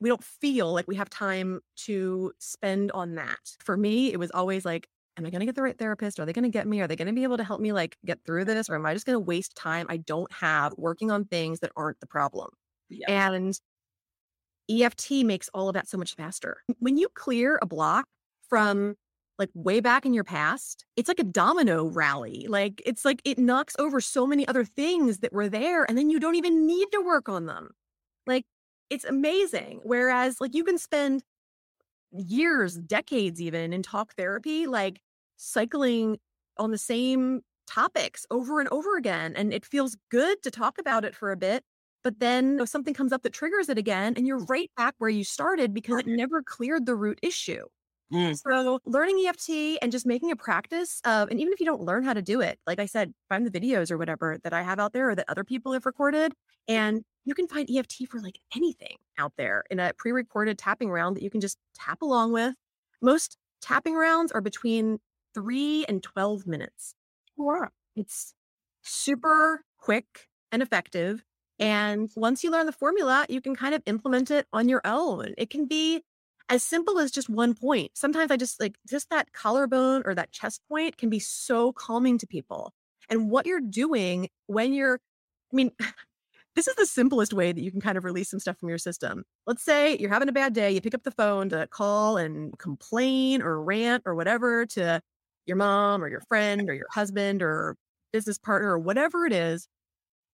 We 0.00 0.08
don't 0.08 0.24
feel 0.24 0.72
like 0.72 0.88
we 0.88 0.96
have 0.96 1.10
time 1.10 1.60
to 1.78 2.32
spend 2.38 2.90
on 2.92 3.14
that. 3.14 3.56
For 3.60 3.76
me, 3.76 4.12
it 4.12 4.18
was 4.18 4.30
always 4.32 4.64
like, 4.64 4.88
am 5.16 5.26
I 5.26 5.30
going 5.30 5.40
to 5.40 5.46
get 5.46 5.54
the 5.54 5.62
right 5.62 5.78
therapist? 5.78 6.18
Are 6.18 6.26
they 6.26 6.32
going 6.32 6.44
to 6.44 6.48
get 6.48 6.66
me? 6.66 6.80
Are 6.80 6.88
they 6.88 6.96
going 6.96 7.06
to 7.06 7.14
be 7.14 7.22
able 7.22 7.36
to 7.36 7.44
help 7.44 7.60
me 7.60 7.72
like 7.72 7.96
get 8.04 8.18
through 8.26 8.44
this? 8.46 8.68
Or 8.68 8.74
am 8.74 8.86
I 8.86 8.94
just 8.94 9.06
going 9.06 9.14
to 9.16 9.20
waste 9.20 9.54
time 9.54 9.86
I 9.88 9.98
don't 9.98 10.30
have 10.32 10.74
working 10.76 11.10
on 11.10 11.24
things 11.26 11.60
that 11.60 11.72
aren't 11.76 12.00
the 12.00 12.06
problem? 12.06 12.50
Yeah. 12.88 13.10
And 13.10 13.58
EFT 14.70 15.24
makes 15.24 15.48
all 15.54 15.68
of 15.68 15.74
that 15.74 15.88
so 15.88 15.98
much 15.98 16.14
faster. 16.14 16.58
When 16.78 16.96
you 16.96 17.08
clear 17.14 17.58
a 17.60 17.66
block 17.66 18.06
from 18.48 18.94
like 19.38 19.50
way 19.54 19.80
back 19.80 20.06
in 20.06 20.14
your 20.14 20.24
past, 20.24 20.84
it's 20.96 21.08
like 21.08 21.18
a 21.18 21.24
domino 21.24 21.86
rally. 21.86 22.46
Like 22.48 22.82
it's 22.86 23.04
like 23.04 23.20
it 23.24 23.38
knocks 23.38 23.74
over 23.78 24.00
so 24.00 24.26
many 24.26 24.46
other 24.46 24.64
things 24.64 25.18
that 25.18 25.32
were 25.32 25.48
there 25.48 25.84
and 25.84 25.96
then 25.96 26.10
you 26.10 26.20
don't 26.20 26.36
even 26.36 26.66
need 26.66 26.88
to 26.92 27.00
work 27.00 27.28
on 27.28 27.46
them. 27.46 27.70
Like 28.26 28.44
it's 28.90 29.04
amazing. 29.04 29.80
Whereas 29.84 30.40
like 30.40 30.54
you 30.54 30.64
can 30.64 30.78
spend 30.78 31.22
years, 32.12 32.76
decades 32.76 33.40
even 33.40 33.72
in 33.72 33.82
talk 33.82 34.14
therapy, 34.14 34.66
like 34.66 35.00
cycling 35.36 36.18
on 36.58 36.70
the 36.70 36.78
same 36.78 37.40
topics 37.66 38.26
over 38.30 38.60
and 38.60 38.68
over 38.70 38.96
again. 38.96 39.34
And 39.34 39.52
it 39.52 39.64
feels 39.64 39.96
good 40.10 40.42
to 40.42 40.50
talk 40.50 40.78
about 40.78 41.04
it 41.04 41.14
for 41.16 41.32
a 41.32 41.36
bit. 41.36 41.64
But 42.04 42.18
then 42.18 42.58
if 42.60 42.68
something 42.68 42.94
comes 42.94 43.12
up 43.12 43.22
that 43.22 43.32
triggers 43.32 43.68
it 43.68 43.78
again, 43.78 44.14
and 44.16 44.26
you're 44.26 44.44
right 44.46 44.70
back 44.76 44.94
where 44.98 45.10
you 45.10 45.24
started 45.24 45.72
because 45.72 46.00
it 46.00 46.06
never 46.06 46.42
cleared 46.42 46.86
the 46.86 46.94
root 46.94 47.18
issue. 47.22 47.64
Mm. 48.12 48.36
So 48.36 48.78
learning 48.84 49.24
EFT 49.26 49.78
and 49.80 49.90
just 49.90 50.04
making 50.04 50.30
a 50.30 50.36
practice 50.36 51.00
of, 51.04 51.30
and 51.30 51.40
even 51.40 51.52
if 51.52 51.60
you 51.60 51.66
don't 51.66 51.80
learn 51.80 52.04
how 52.04 52.12
to 52.12 52.20
do 52.20 52.40
it, 52.40 52.58
like 52.66 52.78
I 52.78 52.86
said, 52.86 53.14
find 53.28 53.46
the 53.46 53.50
videos 53.50 53.90
or 53.90 53.96
whatever 53.96 54.38
that 54.44 54.52
I 54.52 54.62
have 54.62 54.78
out 54.78 54.92
there 54.92 55.10
or 55.10 55.14
that 55.14 55.24
other 55.28 55.44
people 55.44 55.72
have 55.72 55.86
recorded 55.86 56.32
and 56.68 57.04
you 57.24 57.34
can 57.34 57.46
find 57.46 57.70
EFT 57.70 58.08
for 58.08 58.20
like 58.20 58.38
anything 58.54 58.96
out 59.16 59.32
there 59.38 59.64
in 59.70 59.80
a 59.80 59.92
pre 59.96 60.12
recorded 60.12 60.58
tapping 60.58 60.90
round 60.90 61.16
that 61.16 61.22
you 61.22 61.30
can 61.30 61.40
just 61.40 61.56
tap 61.74 62.02
along 62.02 62.32
with. 62.32 62.54
Most 63.00 63.38
tapping 63.62 63.94
rounds 63.94 64.30
are 64.32 64.40
between 64.40 64.98
three 65.32 65.86
and 65.88 66.02
12 66.02 66.46
minutes. 66.46 66.94
Wow. 67.36 67.68
It's 67.96 68.34
super 68.82 69.64
quick 69.78 70.28
and 70.50 70.62
effective. 70.62 71.24
And 71.62 72.10
once 72.16 72.42
you 72.42 72.50
learn 72.50 72.66
the 72.66 72.72
formula, 72.72 73.24
you 73.28 73.40
can 73.40 73.54
kind 73.54 73.72
of 73.72 73.82
implement 73.86 74.32
it 74.32 74.46
on 74.52 74.68
your 74.68 74.80
own. 74.84 75.32
It 75.38 75.48
can 75.48 75.66
be 75.66 76.02
as 76.48 76.64
simple 76.64 76.98
as 76.98 77.12
just 77.12 77.28
one 77.28 77.54
point. 77.54 77.92
Sometimes 77.94 78.32
I 78.32 78.36
just 78.36 78.60
like 78.60 78.74
just 78.90 79.10
that 79.10 79.32
collarbone 79.32 80.02
or 80.04 80.12
that 80.16 80.32
chest 80.32 80.60
point 80.68 80.98
can 80.98 81.08
be 81.08 81.20
so 81.20 81.72
calming 81.72 82.18
to 82.18 82.26
people. 82.26 82.72
And 83.08 83.30
what 83.30 83.46
you're 83.46 83.60
doing 83.60 84.28
when 84.48 84.74
you're, 84.74 84.98
I 85.52 85.54
mean, 85.54 85.70
this 86.56 86.66
is 86.66 86.74
the 86.74 86.84
simplest 86.84 87.32
way 87.32 87.52
that 87.52 87.62
you 87.62 87.70
can 87.70 87.80
kind 87.80 87.96
of 87.96 88.04
release 88.04 88.30
some 88.30 88.40
stuff 88.40 88.58
from 88.58 88.68
your 88.68 88.78
system. 88.78 89.22
Let's 89.46 89.62
say 89.62 89.96
you're 89.98 90.10
having 90.10 90.28
a 90.28 90.32
bad 90.32 90.54
day, 90.54 90.72
you 90.72 90.80
pick 90.80 90.94
up 90.94 91.04
the 91.04 91.12
phone 91.12 91.48
to 91.50 91.68
call 91.68 92.16
and 92.16 92.58
complain 92.58 93.40
or 93.40 93.62
rant 93.62 94.02
or 94.04 94.16
whatever 94.16 94.66
to 94.66 95.00
your 95.46 95.56
mom 95.56 96.02
or 96.02 96.08
your 96.08 96.22
friend 96.28 96.68
or 96.68 96.74
your 96.74 96.88
husband 96.90 97.40
or 97.40 97.76
business 98.12 98.36
partner 98.36 98.70
or 98.70 98.80
whatever 98.80 99.26
it 99.26 99.32
is. 99.32 99.68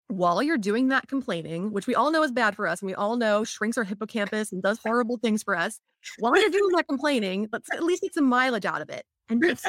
While 0.08 0.42
you're 0.42 0.58
doing 0.58 0.88
that 0.88 1.06
complaining, 1.06 1.70
which 1.72 1.86
we 1.86 1.94
all 1.94 2.10
know 2.10 2.22
is 2.22 2.32
bad 2.32 2.56
for 2.56 2.66
us, 2.66 2.80
and 2.80 2.86
we 2.86 2.94
all 2.94 3.16
know 3.16 3.44
shrinks 3.44 3.78
our 3.78 3.84
hippocampus 3.84 4.52
and 4.52 4.62
does 4.62 4.78
horrible 4.84 5.18
things 5.18 5.42
for 5.42 5.56
us. 5.56 5.80
While 6.18 6.40
you're 6.40 6.50
doing 6.50 6.74
that 6.76 6.88
complaining, 6.88 7.48
let's 7.52 7.70
at 7.72 7.82
least 7.82 8.02
get 8.02 8.14
some 8.14 8.24
mileage 8.24 8.64
out 8.64 8.80
of 8.80 8.88
it 8.88 9.04
and 9.28 9.42
just 9.42 9.66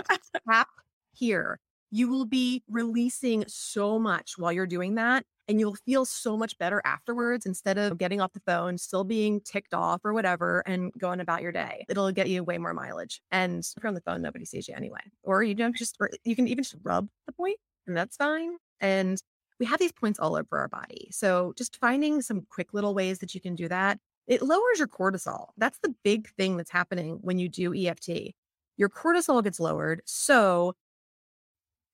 tap 0.49 0.67
here. 1.13 1.59
You 1.91 2.07
will 2.07 2.25
be 2.25 2.63
releasing 2.69 3.43
so 3.47 3.99
much 3.99 4.37
while 4.37 4.51
you're 4.51 4.67
doing 4.67 4.95
that 4.95 5.25
and 5.49 5.59
you'll 5.59 5.75
feel 5.75 6.05
so 6.05 6.37
much 6.37 6.57
better 6.59 6.81
afterwards 6.85 7.47
instead 7.47 7.79
of 7.79 7.97
getting 7.97 8.21
off 8.21 8.31
the 8.33 8.39
phone, 8.41 8.77
still 8.77 9.03
being 9.03 9.41
ticked 9.41 9.73
off 9.73 9.99
or 10.05 10.13
whatever, 10.13 10.61
and 10.67 10.93
going 10.99 11.19
about 11.19 11.41
your 11.41 11.51
day. 11.51 11.85
It'll 11.89 12.11
get 12.11 12.29
you 12.29 12.43
way 12.43 12.59
more 12.59 12.73
mileage. 12.73 13.19
And 13.31 13.59
if 13.59 13.73
you're 13.81 13.87
on 13.87 13.95
the 13.95 14.01
phone, 14.01 14.21
nobody 14.21 14.45
sees 14.45 14.67
you 14.67 14.75
anyway. 14.75 14.99
Or 15.23 15.41
you 15.41 15.55
don't 15.55 15.75
just, 15.75 15.97
you 16.23 16.35
can 16.35 16.47
even 16.47 16.63
just 16.63 16.75
rub 16.83 17.09
the 17.25 17.33
point, 17.33 17.57
and 17.87 17.97
that's 17.97 18.15
fine. 18.15 18.57
And 18.79 19.19
we 19.59 19.65
have 19.65 19.79
these 19.79 19.91
points 19.91 20.19
all 20.19 20.35
over 20.35 20.57
our 20.57 20.67
body. 20.67 21.09
So 21.11 21.53
just 21.57 21.77
finding 21.77 22.21
some 22.21 22.45
quick 22.49 22.73
little 22.73 22.93
ways 22.93 23.19
that 23.19 23.35
you 23.35 23.41
can 23.41 23.55
do 23.55 23.67
that. 23.67 23.99
It 24.27 24.41
lowers 24.41 24.77
your 24.77 24.87
cortisol. 24.87 25.47
That's 25.57 25.79
the 25.79 25.93
big 26.03 26.29
thing 26.29 26.55
that's 26.55 26.71
happening 26.71 27.19
when 27.21 27.39
you 27.39 27.49
do 27.49 27.73
EFT. 27.75 28.33
Your 28.77 28.89
cortisol 28.89 29.43
gets 29.43 29.59
lowered. 29.59 30.01
So 30.05 30.75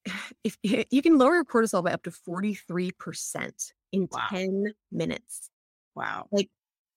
if 0.44 0.58
eh, 0.64 0.84
you 0.92 1.02
can 1.02 1.18
lower 1.18 1.36
your 1.36 1.46
cortisol 1.46 1.84
by 1.84 1.92
up 1.92 2.04
to 2.04 2.12
43% 2.12 3.74
in 3.92 4.08
wow. 4.12 4.28
10 4.30 4.74
minutes. 4.92 5.50
Wow. 5.96 6.28
Like 6.32 6.50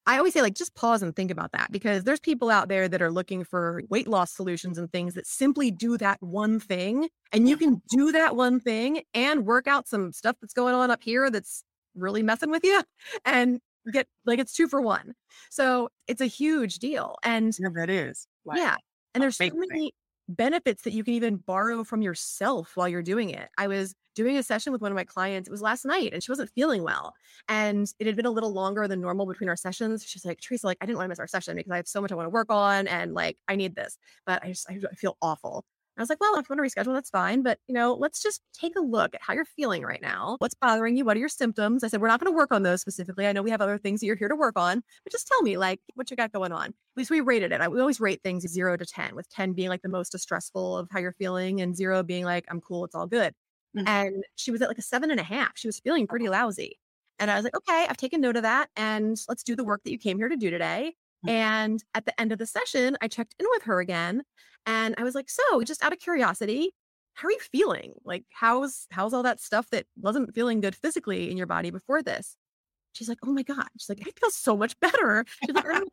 I 0.08 0.16
always 0.16 0.32
say, 0.32 0.40
like, 0.40 0.54
just 0.54 0.74
pause 0.74 1.02
and 1.02 1.14
think 1.14 1.30
about 1.30 1.52
that 1.52 1.70
because 1.70 2.02
there's 2.02 2.18
people 2.18 2.48
out 2.48 2.68
there 2.68 2.88
that 2.88 3.02
are 3.02 3.12
looking 3.12 3.44
for 3.44 3.82
weight 3.90 4.08
loss 4.08 4.32
solutions 4.32 4.78
and 4.78 4.90
things 4.90 5.12
that 5.14 5.26
simply 5.26 5.70
do 5.70 5.98
that 5.98 6.16
one 6.22 6.58
thing. 6.58 7.10
And 7.30 7.46
you 7.46 7.58
can 7.58 7.82
do 7.90 8.10
that 8.12 8.34
one 8.34 8.58
thing 8.58 9.02
and 9.12 9.44
work 9.44 9.66
out 9.66 9.86
some 9.86 10.12
stuff 10.12 10.36
that's 10.40 10.54
going 10.54 10.74
on 10.74 10.90
up 10.90 11.02
here 11.02 11.30
that's 11.30 11.62
really 11.94 12.22
messing 12.22 12.50
with 12.50 12.64
you 12.64 12.82
and 13.26 13.60
get 13.92 14.06
like 14.24 14.38
it's 14.38 14.54
two 14.54 14.66
for 14.66 14.80
one. 14.80 15.12
So 15.50 15.90
it's 16.06 16.22
a 16.22 16.26
huge 16.26 16.78
deal. 16.78 17.16
And 17.22 17.54
yeah, 17.58 17.68
that 17.74 17.90
is. 17.90 18.26
Wow. 18.46 18.54
Yeah. 18.56 18.76
And 19.12 19.22
there's 19.22 19.36
so 19.36 19.50
many 19.52 19.92
benefits 20.28 20.82
that 20.82 20.92
you 20.92 21.02
can 21.04 21.14
even 21.14 21.36
borrow 21.36 21.84
from 21.84 22.02
yourself 22.02 22.76
while 22.76 22.88
you're 22.88 23.02
doing 23.02 23.30
it. 23.30 23.48
I 23.56 23.66
was 23.66 23.94
doing 24.14 24.36
a 24.36 24.42
session 24.42 24.72
with 24.72 24.82
one 24.82 24.90
of 24.92 24.96
my 24.96 25.04
clients. 25.04 25.48
It 25.48 25.52
was 25.52 25.62
last 25.62 25.84
night 25.84 26.12
and 26.12 26.22
she 26.22 26.30
wasn't 26.30 26.50
feeling 26.50 26.82
well. 26.82 27.14
And 27.48 27.90
it 27.98 28.06
had 28.06 28.16
been 28.16 28.26
a 28.26 28.30
little 28.30 28.52
longer 28.52 28.88
than 28.88 29.00
normal 29.00 29.26
between 29.26 29.48
our 29.48 29.56
sessions. 29.56 30.04
She's 30.04 30.24
like, 30.24 30.40
Teresa, 30.40 30.66
like, 30.66 30.78
I 30.80 30.86
didn't 30.86 30.98
want 30.98 31.06
to 31.06 31.10
miss 31.10 31.20
our 31.20 31.28
session 31.28 31.56
because 31.56 31.70
I 31.70 31.76
have 31.76 31.88
so 31.88 32.00
much 32.00 32.12
I 32.12 32.16
want 32.16 32.26
to 32.26 32.30
work 32.30 32.50
on 32.50 32.86
and 32.88 33.14
like, 33.14 33.38
I 33.48 33.56
need 33.56 33.74
this, 33.74 33.96
but 34.26 34.44
I 34.44 34.48
just, 34.48 34.68
I 34.68 34.78
feel 34.96 35.16
awful. 35.22 35.64
I 35.98 36.02
was 36.02 36.08
like, 36.08 36.20
well, 36.20 36.36
if 36.36 36.48
you 36.48 36.56
want 36.56 36.70
to 36.70 36.80
reschedule, 36.80 36.94
that's 36.94 37.10
fine. 37.10 37.42
But, 37.42 37.58
you 37.66 37.74
know, 37.74 37.94
let's 37.94 38.22
just 38.22 38.42
take 38.52 38.76
a 38.76 38.80
look 38.80 39.14
at 39.14 39.20
how 39.22 39.34
you're 39.34 39.44
feeling 39.44 39.82
right 39.82 40.00
now. 40.00 40.36
What's 40.38 40.54
bothering 40.54 40.96
you? 40.96 41.04
What 41.04 41.16
are 41.16 41.20
your 41.20 41.28
symptoms? 41.28 41.82
I 41.82 41.88
said, 41.88 42.00
we're 42.00 42.08
not 42.08 42.20
going 42.20 42.32
to 42.32 42.36
work 42.36 42.52
on 42.52 42.62
those 42.62 42.80
specifically. 42.80 43.26
I 43.26 43.32
know 43.32 43.42
we 43.42 43.50
have 43.50 43.60
other 43.60 43.78
things 43.78 44.00
that 44.00 44.06
you're 44.06 44.16
here 44.16 44.28
to 44.28 44.36
work 44.36 44.56
on, 44.56 44.82
but 45.04 45.12
just 45.12 45.26
tell 45.26 45.42
me, 45.42 45.58
like, 45.58 45.80
what 45.94 46.10
you 46.10 46.16
got 46.16 46.32
going 46.32 46.52
on. 46.52 46.66
At 46.66 46.74
least 46.96 47.10
we 47.10 47.20
rated 47.20 47.52
it. 47.52 47.60
I, 47.60 47.68
we 47.68 47.80
always 47.80 48.00
rate 48.00 48.22
things 48.22 48.46
zero 48.48 48.76
to 48.76 48.86
10, 48.86 49.14
with 49.16 49.28
10 49.30 49.54
being 49.54 49.68
like 49.68 49.82
the 49.82 49.88
most 49.88 50.10
distressful 50.10 50.78
of 50.78 50.88
how 50.90 51.00
you're 51.00 51.12
feeling 51.12 51.60
and 51.60 51.76
zero 51.76 52.02
being 52.02 52.24
like, 52.24 52.44
I'm 52.48 52.60
cool, 52.60 52.84
it's 52.84 52.94
all 52.94 53.06
good. 53.06 53.34
Mm-hmm. 53.76 53.88
And 53.88 54.24
she 54.36 54.50
was 54.50 54.62
at 54.62 54.68
like 54.68 54.78
a 54.78 54.82
seven 54.82 55.10
and 55.10 55.20
a 55.20 55.24
half. 55.24 55.52
She 55.56 55.68
was 55.68 55.80
feeling 55.80 56.06
pretty 56.06 56.28
lousy. 56.28 56.78
And 57.18 57.30
I 57.30 57.34
was 57.34 57.44
like, 57.44 57.56
okay, 57.56 57.86
I've 57.88 57.96
taken 57.96 58.20
note 58.20 58.36
of 58.36 58.42
that. 58.42 58.70
And 58.76 59.16
let's 59.28 59.42
do 59.42 59.56
the 59.56 59.64
work 59.64 59.82
that 59.84 59.90
you 59.90 59.98
came 59.98 60.18
here 60.18 60.28
to 60.28 60.36
do 60.36 60.50
today. 60.50 60.94
Mm-hmm. 61.26 61.30
And 61.30 61.84
at 61.94 62.06
the 62.06 62.18
end 62.20 62.32
of 62.32 62.38
the 62.38 62.46
session, 62.46 62.96
I 63.00 63.08
checked 63.08 63.34
in 63.38 63.46
with 63.50 63.62
her 63.64 63.80
again 63.80 64.22
and 64.66 64.94
I 64.98 65.02
was 65.02 65.14
like, 65.14 65.30
so 65.30 65.62
just 65.62 65.82
out 65.82 65.92
of 65.92 65.98
curiosity, 65.98 66.72
how 67.14 67.28
are 67.28 67.32
you 67.32 67.40
feeling? 67.40 67.94
Like, 68.04 68.24
how's 68.32 68.86
how's 68.90 69.12
all 69.12 69.24
that 69.24 69.40
stuff 69.40 69.68
that 69.70 69.86
wasn't 70.00 70.34
feeling 70.34 70.60
good 70.60 70.76
physically 70.76 71.30
in 71.30 71.36
your 71.36 71.46
body 71.46 71.70
before 71.70 72.02
this? 72.02 72.36
She's 72.98 73.08
like, 73.08 73.18
oh 73.24 73.32
my 73.32 73.44
God. 73.44 73.68
She's 73.78 73.88
like, 73.88 74.00
I 74.02 74.10
feel 74.18 74.30
so 74.30 74.56
much 74.56 74.78
better. 74.80 75.24
She's 75.46 75.54
like, 75.54 75.64
I'm 75.72 75.84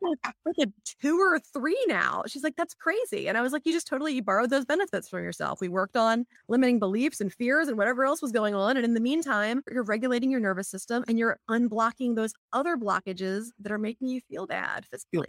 like 0.44 0.56
a 0.60 0.66
two 1.00 1.20
or 1.20 1.38
three 1.38 1.78
now. 1.86 2.24
She's 2.26 2.42
like, 2.42 2.56
that's 2.56 2.74
crazy. 2.74 3.28
And 3.28 3.38
I 3.38 3.42
was 3.42 3.52
like, 3.52 3.62
you 3.64 3.72
just 3.72 3.86
totally 3.86 4.12
you 4.12 4.24
borrowed 4.24 4.50
those 4.50 4.64
benefits 4.64 5.08
from 5.08 5.22
yourself. 5.22 5.60
We 5.60 5.68
worked 5.68 5.96
on 5.96 6.26
limiting 6.48 6.80
beliefs 6.80 7.20
and 7.20 7.32
fears 7.32 7.68
and 7.68 7.78
whatever 7.78 8.04
else 8.04 8.20
was 8.20 8.32
going 8.32 8.56
on. 8.56 8.76
And 8.76 8.84
in 8.84 8.94
the 8.94 9.00
meantime, 9.00 9.62
you're 9.70 9.84
regulating 9.84 10.32
your 10.32 10.40
nervous 10.40 10.68
system 10.68 11.04
and 11.06 11.16
you're 11.16 11.38
unblocking 11.48 12.16
those 12.16 12.32
other 12.52 12.76
blockages 12.76 13.46
that 13.60 13.70
are 13.70 13.78
making 13.78 14.08
you 14.08 14.20
feel 14.28 14.48
bad 14.48 14.84
physically. 14.86 15.28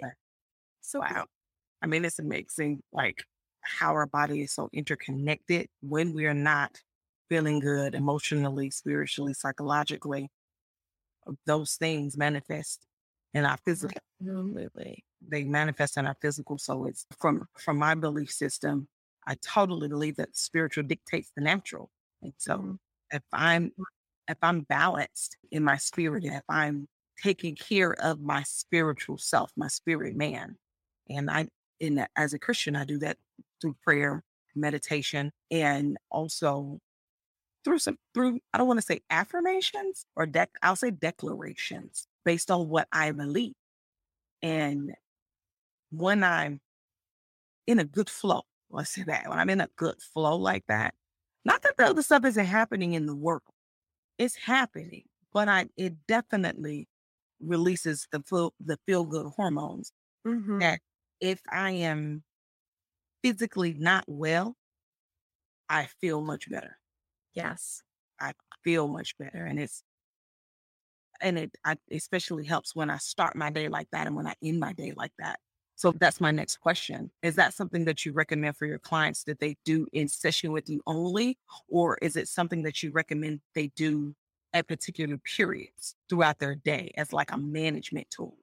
So 0.81 1.01
wow. 1.01 1.25
I 1.83 1.85
mean, 1.85 2.05
it's 2.05 2.17
amazing, 2.17 2.81
like 2.91 3.23
how 3.61 3.91
our 3.91 4.07
body 4.07 4.41
is 4.41 4.51
so 4.51 4.67
interconnected 4.73 5.67
when 5.81 6.13
we 6.15 6.25
are 6.25 6.33
not 6.33 6.81
feeling 7.29 7.59
good 7.59 7.93
emotionally, 7.93 8.71
spiritually, 8.71 9.33
psychologically. 9.33 10.29
Those 11.45 11.75
things 11.75 12.17
manifest 12.17 12.85
in 13.33 13.45
our 13.45 13.57
physical. 13.57 13.97
Absolutely. 14.21 15.03
They 15.27 15.43
manifest 15.43 15.97
in 15.97 16.05
our 16.05 16.15
physical. 16.21 16.57
So 16.57 16.85
it's 16.85 17.05
from 17.19 17.47
from 17.57 17.77
my 17.77 17.95
belief 17.95 18.31
system, 18.31 18.87
I 19.25 19.35
totally 19.35 19.87
believe 19.87 20.15
that 20.17 20.35
spiritual 20.35 20.83
dictates 20.83 21.31
the 21.35 21.43
natural. 21.43 21.89
And 22.21 22.33
so 22.37 22.57
mm-hmm. 22.57 22.73
if 23.11 23.23
I'm 23.33 23.71
if 24.27 24.37
I'm 24.41 24.61
balanced 24.61 25.37
in 25.51 25.63
my 25.63 25.77
spirit, 25.77 26.25
if 26.25 26.43
I'm 26.49 26.87
taking 27.21 27.55
care 27.55 27.93
of 28.03 28.19
my 28.19 28.43
spiritual 28.43 29.17
self, 29.17 29.51
my 29.55 29.67
spirit 29.67 30.15
man, 30.15 30.55
and 31.09 31.29
I 31.29 31.47
in 31.79 32.05
as 32.15 32.33
a 32.33 32.39
Christian, 32.39 32.75
I 32.75 32.85
do 32.85 32.97
that 32.99 33.17
through 33.61 33.75
prayer, 33.83 34.23
meditation, 34.55 35.31
and 35.51 35.97
also 36.09 36.79
through 37.67 37.80
some 37.80 37.97
through 38.13 38.39
I 38.53 38.58
don't 38.58 38.67
want 38.67 38.80
to 38.80 38.86
say 38.86 39.01
affirmations 39.10 40.06
or 40.15 40.25
dec 40.25 40.47
I'll 40.62 40.77
say 40.77 40.89
declarations 40.89 42.08
based 42.23 42.49
on 42.49 42.69
what 42.69 42.88
I 42.93 43.12
believe. 43.12 43.56
And 44.41 44.93
when 45.91 46.23
I'm 46.23 46.62
in 47.67 47.80
a 47.80 47.84
good 47.84 48.10
flow, 48.10 48.43
let's 48.69 48.91
say 48.91 49.03
that 49.03 49.27
when 49.27 49.38
I'm 49.38 49.49
in 49.49 49.60
a 49.60 49.67
good 49.75 50.01
flow 50.01 50.38
like 50.38 50.63
that, 50.69 50.93
not 51.43 51.62
that 51.63 51.75
the 51.77 51.88
other 51.88 52.01
stuff 52.01 52.23
isn't 52.23 52.45
happening 52.45 52.93
in 52.93 53.06
the 53.06 53.15
world, 53.15 53.41
it's 54.17 54.38
happening, 54.38 55.03
but 55.34 55.49
I 55.49 55.65
it 55.75 55.95
definitely 56.08 56.88
releases 57.41 58.08
the 58.13 58.21
feel 58.21 58.53
the 58.63 58.80
feel 58.86 59.03
good 59.03 59.27
hormones 59.36 59.91
mm-hmm. 60.25 60.60
that 60.60 60.80
if 61.19 61.41
I 61.51 61.71
am 61.71 62.23
physically 63.21 63.73
not 63.73 64.06
well, 64.08 64.56
I 65.67 65.89
feel 65.99 66.21
much 66.21 66.49
better. 66.49 66.77
Yes. 67.38 67.84
I 68.19 68.34
feel 68.63 68.88
much 68.88 69.15
better. 69.17 69.45
And 69.45 69.60
it's, 69.60 69.84
and 71.21 71.38
it 71.38 71.52
I, 71.65 71.78
especially 71.91 72.45
helps 72.45 72.76
when 72.76 72.89
I 72.89 72.97
start 72.97 73.36
my 73.36 73.50
day 73.52 73.69
like 73.69 73.89
that 73.91 74.08
and 74.08 74.15
when 74.15 74.28
I 74.28 74.34
end 74.43 74.60
my 74.60 74.73
day 74.73 74.93
like 74.95 75.13
that. 75.19 75.39
So 75.76 75.91
that's 75.91 76.19
my 76.19 76.32
next 76.32 76.58
question. 76.58 77.12
Is 77.21 77.36
that 77.36 77.54
something 77.54 77.86
that 77.86 78.04
you 78.04 78.12
recommend 78.12 78.58
for 78.58 78.65
your 78.65 78.80
clients 78.80 79.23
that 79.26 79.39
they 79.39 79.58
do 79.63 79.86
in 79.93 80.08
session 80.08 80.52
with 80.52 80.67
you 80.69 80.82
only? 80.88 81.38
Or 81.69 81.97
is 82.02 82.15
it 82.15 82.28
something 82.28 82.63
that 82.63 82.82
you 82.82 82.91
recommend 82.91 83.41
they 83.54 83.67
do 83.76 84.15
at 84.54 84.67
particular 84.67 85.17
periods 85.19 85.95
throughout 86.10 86.39
their 86.39 86.56
day 86.56 86.91
as 86.97 87.13
like 87.13 87.32
a 87.32 87.38
management 87.38 88.10
tool? 88.10 88.38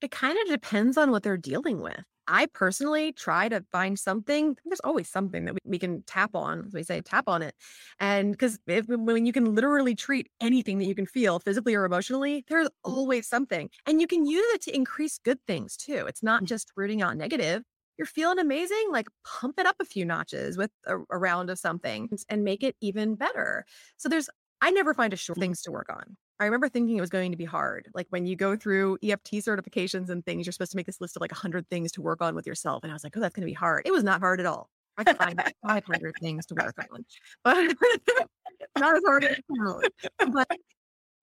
It 0.00 0.10
kind 0.10 0.38
of 0.38 0.48
depends 0.48 0.96
on 0.96 1.10
what 1.10 1.22
they're 1.22 1.36
dealing 1.36 1.80
with. 1.80 2.02
I 2.28 2.46
personally 2.46 3.12
try 3.12 3.48
to 3.48 3.64
find 3.72 3.98
something. 3.98 4.56
There's 4.64 4.80
always 4.80 5.08
something 5.08 5.44
that 5.44 5.54
we, 5.54 5.60
we 5.64 5.78
can 5.78 6.02
tap 6.02 6.34
on, 6.34 6.64
as 6.66 6.72
we 6.72 6.82
say, 6.82 7.00
tap 7.00 7.28
on 7.28 7.42
it. 7.42 7.54
And 8.00 8.32
because 8.32 8.58
when 8.66 9.26
you 9.26 9.32
can 9.32 9.54
literally 9.54 9.94
treat 9.94 10.28
anything 10.40 10.78
that 10.78 10.86
you 10.86 10.94
can 10.94 11.06
feel 11.06 11.38
physically 11.38 11.74
or 11.74 11.84
emotionally, 11.84 12.44
there's 12.48 12.68
always 12.84 13.28
something. 13.28 13.70
And 13.86 14.00
you 14.00 14.06
can 14.06 14.26
use 14.26 14.46
it 14.54 14.62
to 14.62 14.74
increase 14.74 15.18
good 15.18 15.38
things 15.46 15.76
too. 15.76 16.06
It's 16.08 16.22
not 16.22 16.42
mm. 16.42 16.46
just 16.46 16.70
rooting 16.76 17.02
out 17.02 17.16
negative. 17.16 17.62
You're 17.98 18.06
feeling 18.06 18.38
amazing, 18.38 18.88
like 18.90 19.06
pump 19.24 19.58
it 19.58 19.66
up 19.66 19.76
a 19.80 19.84
few 19.84 20.04
notches 20.04 20.58
with 20.58 20.70
a, 20.86 20.98
a 21.10 21.18
round 21.18 21.48
of 21.48 21.58
something 21.58 22.10
and 22.28 22.44
make 22.44 22.62
it 22.62 22.76
even 22.80 23.14
better. 23.14 23.64
So 23.96 24.08
there's, 24.08 24.28
I 24.60 24.70
never 24.70 24.92
find 24.92 25.12
a 25.12 25.16
short 25.16 25.38
things 25.38 25.62
to 25.62 25.70
work 25.70 25.88
on. 25.90 26.16
I 26.38 26.44
remember 26.44 26.68
thinking 26.68 26.96
it 26.96 27.00
was 27.00 27.10
going 27.10 27.30
to 27.30 27.36
be 27.36 27.44
hard. 27.44 27.88
Like 27.94 28.06
when 28.10 28.26
you 28.26 28.36
go 28.36 28.56
through 28.56 28.98
EFT 29.02 29.34
certifications 29.34 30.10
and 30.10 30.24
things, 30.24 30.46
you're 30.46 30.52
supposed 30.52 30.72
to 30.72 30.76
make 30.76 30.86
this 30.86 31.00
list 31.00 31.16
of 31.16 31.22
like 31.22 31.32
100 31.32 31.68
things 31.70 31.92
to 31.92 32.02
work 32.02 32.20
on 32.20 32.34
with 32.34 32.46
yourself. 32.46 32.82
And 32.82 32.92
I 32.92 32.94
was 32.94 33.04
like, 33.04 33.16
oh, 33.16 33.20
that's 33.20 33.34
going 33.34 33.46
to 33.46 33.50
be 33.50 33.54
hard. 33.54 33.82
It 33.86 33.92
was 33.92 34.04
not 34.04 34.20
hard 34.20 34.40
at 34.40 34.46
all. 34.46 34.68
I 34.98 35.04
could 35.04 35.16
find 35.16 35.42
500 35.66 36.14
things 36.20 36.46
to 36.46 36.54
work 36.54 36.74
on, 36.90 37.04
but 37.44 37.56
not 38.78 38.96
as 38.96 39.02
hard 39.06 39.24
as 39.24 39.38
it 39.38 39.44
sounds. 39.56 39.88
But 40.32 40.48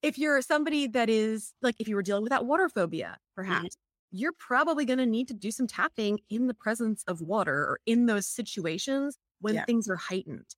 if 0.02 0.18
you're 0.18 0.42
somebody 0.42 0.88
that 0.88 1.10
is 1.10 1.54
like, 1.62 1.76
if 1.80 1.88
you 1.88 1.96
were 1.96 2.04
dealing 2.04 2.24
with 2.24 2.32
that 2.32 2.46
water 2.46 2.70
phobia, 2.70 3.08
mm-hmm. 3.08 3.36
perhaps, 3.36 3.76
mm-hmm. 3.76 4.18
you're 4.18 4.34
probably 4.38 4.86
going 4.86 5.00
to 5.00 5.06
need 5.06 5.28
to 5.30 5.34
do 5.34 5.52
some 5.52 5.68
tapping 5.68 6.20
in 6.30 6.48
the 6.48 6.54
presence 6.54 7.04
of 7.08 7.22
water 7.22 7.56
or 7.56 7.80
in 7.86 8.06
those 8.06 8.28
situations 8.28 9.18
when 9.42 9.56
yeah. 9.56 9.66
things 9.66 9.88
are 9.88 9.96
heightened. 9.96 10.56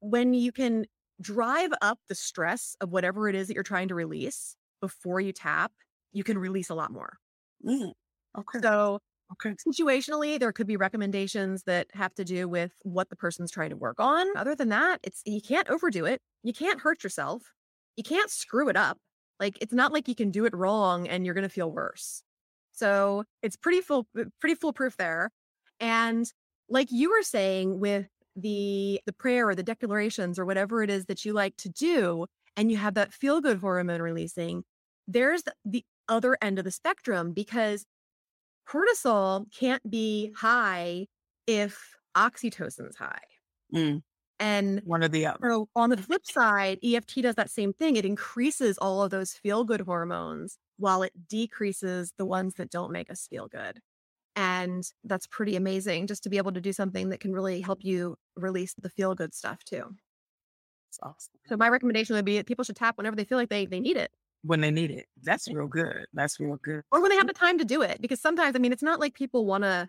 When 0.00 0.34
you 0.34 0.52
can 0.52 0.86
drive 1.20 1.70
up 1.82 1.98
the 2.08 2.14
stress 2.14 2.76
of 2.80 2.90
whatever 2.90 3.28
it 3.28 3.34
is 3.34 3.48
that 3.48 3.54
you're 3.54 3.62
trying 3.62 3.88
to 3.88 3.94
release 3.94 4.56
before 4.80 5.20
you 5.20 5.32
tap, 5.32 5.72
you 6.12 6.24
can 6.24 6.38
release 6.38 6.70
a 6.70 6.74
lot 6.74 6.92
more. 6.92 7.18
Mm, 7.64 7.92
okay. 8.38 8.58
So 8.60 9.00
okay. 9.32 9.54
situationally, 9.68 10.38
there 10.38 10.52
could 10.52 10.66
be 10.66 10.76
recommendations 10.76 11.62
that 11.64 11.88
have 11.92 12.14
to 12.14 12.24
do 12.24 12.48
with 12.48 12.72
what 12.82 13.08
the 13.08 13.16
person's 13.16 13.50
trying 13.50 13.70
to 13.70 13.76
work 13.76 13.96
on. 13.98 14.26
Other 14.36 14.54
than 14.54 14.68
that, 14.70 15.00
it's 15.02 15.22
you 15.24 15.40
can't 15.40 15.68
overdo 15.68 16.04
it. 16.04 16.20
You 16.42 16.52
can't 16.52 16.80
hurt 16.80 17.02
yourself. 17.02 17.42
You 17.96 18.04
can't 18.04 18.30
screw 18.30 18.68
it 18.68 18.76
up. 18.76 18.98
Like 19.40 19.58
it's 19.60 19.72
not 19.72 19.92
like 19.92 20.08
you 20.08 20.14
can 20.14 20.30
do 20.30 20.44
it 20.44 20.54
wrong 20.54 21.08
and 21.08 21.24
you're 21.24 21.34
going 21.34 21.42
to 21.42 21.48
feel 21.48 21.70
worse. 21.70 22.22
So 22.72 23.24
it's 23.42 23.56
pretty 23.56 23.80
full, 23.80 24.06
pretty 24.40 24.54
foolproof 24.54 24.96
there. 24.96 25.30
And 25.80 26.30
like 26.68 26.88
you 26.90 27.10
were 27.10 27.22
saying 27.22 27.80
with 27.80 28.06
the 28.36 29.00
the 29.06 29.12
prayer 29.12 29.48
or 29.48 29.54
the 29.54 29.62
declarations 29.62 30.38
or 30.38 30.44
whatever 30.44 30.82
it 30.82 30.90
is 30.90 31.06
that 31.06 31.24
you 31.24 31.32
like 31.32 31.56
to 31.58 31.68
do, 31.68 32.26
and 32.56 32.70
you 32.70 32.76
have 32.76 32.94
that 32.94 33.12
feel 33.12 33.40
good 33.40 33.58
hormone 33.58 34.02
releasing, 34.02 34.64
there's 35.08 35.42
the 35.64 35.84
other 36.08 36.36
end 36.40 36.58
of 36.58 36.64
the 36.64 36.70
spectrum 36.70 37.32
because 37.32 37.84
cortisol 38.68 39.46
can't 39.52 39.88
be 39.90 40.32
high 40.36 41.06
if 41.46 41.96
oxytocin's 42.16 42.96
high. 42.96 43.18
Mm. 43.74 44.02
And 44.38 44.82
one 44.84 45.02
or 45.02 45.08
the 45.08 45.26
other. 45.26 45.38
So 45.42 45.68
on 45.74 45.90
the 45.90 45.96
flip 45.96 46.26
side, 46.30 46.78
EFT 46.84 47.22
does 47.22 47.36
that 47.36 47.50
same 47.50 47.72
thing. 47.72 47.96
It 47.96 48.04
increases 48.04 48.76
all 48.78 49.02
of 49.02 49.10
those 49.10 49.32
feel 49.32 49.64
good 49.64 49.82
hormones 49.82 50.58
while 50.78 51.02
it 51.02 51.12
decreases 51.28 52.12
the 52.18 52.26
ones 52.26 52.54
that 52.54 52.70
don't 52.70 52.92
make 52.92 53.10
us 53.10 53.26
feel 53.28 53.48
good. 53.48 53.80
And 54.36 54.84
that's 55.04 55.26
pretty 55.26 55.56
amazing 55.56 56.06
just 56.06 56.22
to 56.24 56.28
be 56.28 56.36
able 56.36 56.52
to 56.52 56.60
do 56.60 56.72
something 56.72 57.08
that 57.08 57.20
can 57.20 57.32
really 57.32 57.62
help 57.62 57.82
you 57.82 58.16
release 58.36 58.74
the 58.74 58.90
feel 58.90 59.14
good 59.14 59.34
stuff 59.34 59.64
too. 59.64 59.94
That's 60.88 60.98
awesome. 61.02 61.34
So 61.46 61.56
my 61.56 61.68
recommendation 61.70 62.14
would 62.16 62.24
be 62.24 62.36
that 62.36 62.46
people 62.46 62.64
should 62.64 62.76
tap 62.76 62.98
whenever 62.98 63.16
they 63.16 63.24
feel 63.24 63.38
like 63.38 63.48
they, 63.48 63.66
they 63.66 63.80
need 63.80 63.96
it. 63.96 64.10
When 64.42 64.60
they 64.60 64.70
need 64.70 64.90
it. 64.90 65.06
That's 65.22 65.50
real 65.50 65.66
good. 65.66 66.06
That's 66.12 66.38
real 66.38 66.58
good. 66.62 66.82
Or 66.92 67.00
when 67.00 67.10
they 67.10 67.16
have 67.16 67.26
the 67.26 67.32
time 67.32 67.58
to 67.58 67.64
do 67.64 67.82
it. 67.82 68.00
Because 68.00 68.20
sometimes, 68.20 68.54
I 68.54 68.58
mean, 68.58 68.72
it's 68.72 68.82
not 68.82 69.00
like 69.00 69.14
people 69.14 69.46
want 69.46 69.64
to 69.64 69.88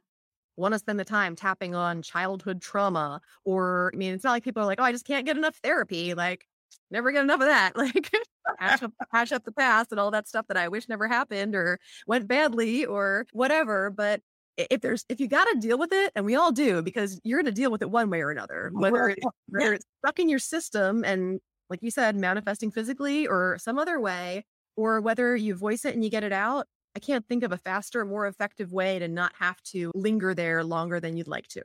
want 0.57 0.73
to 0.73 0.79
spend 0.79 0.99
the 0.99 1.05
time 1.05 1.35
tapping 1.35 1.75
on 1.75 2.01
childhood 2.01 2.61
trauma 2.61 3.21
or 3.45 3.91
i 3.93 3.97
mean 3.97 4.13
it's 4.13 4.23
not 4.23 4.31
like 4.31 4.43
people 4.43 4.61
are 4.61 4.65
like 4.65 4.79
oh 4.81 4.83
i 4.83 4.91
just 4.91 5.05
can't 5.05 5.25
get 5.25 5.37
enough 5.37 5.55
therapy 5.57 6.15
like 6.15 6.47
never 6.89 7.11
get 7.11 7.23
enough 7.23 7.39
of 7.39 7.47
that 7.47 7.75
like 7.77 8.11
hash 8.57 8.81
up, 8.81 8.91
hash 9.11 9.31
up 9.31 9.45
the 9.45 9.51
past 9.51 9.91
and 9.91 9.99
all 9.99 10.11
that 10.11 10.27
stuff 10.27 10.47
that 10.47 10.57
i 10.57 10.67
wish 10.67 10.89
never 10.89 11.07
happened 11.07 11.55
or 11.55 11.79
went 12.07 12.27
badly 12.27 12.85
or 12.85 13.27
whatever 13.31 13.89
but 13.91 14.21
if 14.57 14.81
there's 14.81 15.05
if 15.09 15.19
you 15.19 15.27
got 15.27 15.45
to 15.45 15.59
deal 15.59 15.77
with 15.77 15.91
it 15.93 16.11
and 16.15 16.25
we 16.25 16.35
all 16.35 16.51
do 16.51 16.81
because 16.81 17.19
you're 17.23 17.39
going 17.41 17.45
to 17.45 17.51
deal 17.51 17.71
with 17.71 17.81
it 17.81 17.89
one 17.89 18.09
way 18.09 18.21
or 18.21 18.31
another 18.31 18.71
whether, 18.73 19.09
it, 19.09 19.19
whether 19.49 19.73
it's 19.73 19.85
stuck 20.03 20.19
in 20.19 20.27
your 20.29 20.39
system 20.39 21.03
and 21.03 21.39
like 21.69 21.83
you 21.83 21.91
said 21.91 22.15
manifesting 22.15 22.71
physically 22.71 23.27
or 23.27 23.57
some 23.59 23.77
other 23.77 23.99
way 23.99 24.43
or 24.75 24.99
whether 25.01 25.35
you 25.35 25.55
voice 25.55 25.85
it 25.85 25.93
and 25.93 26.03
you 26.03 26.09
get 26.09 26.23
it 26.23 26.33
out 26.33 26.65
I 26.97 26.99
can't 26.99 27.27
think 27.27 27.43
of 27.43 27.51
a 27.51 27.59
faster, 27.59 28.03
more 28.05 28.25
effective 28.25 28.73
way 28.73 28.97
to 28.97 29.07
not 29.07 29.31
have 29.37 29.61
to 29.65 29.91
linger 29.93 30.33
there 30.33 30.63
longer 30.63 30.99
than 30.99 31.15
you'd 31.15 31.27
like 31.27 31.47
to. 31.49 31.61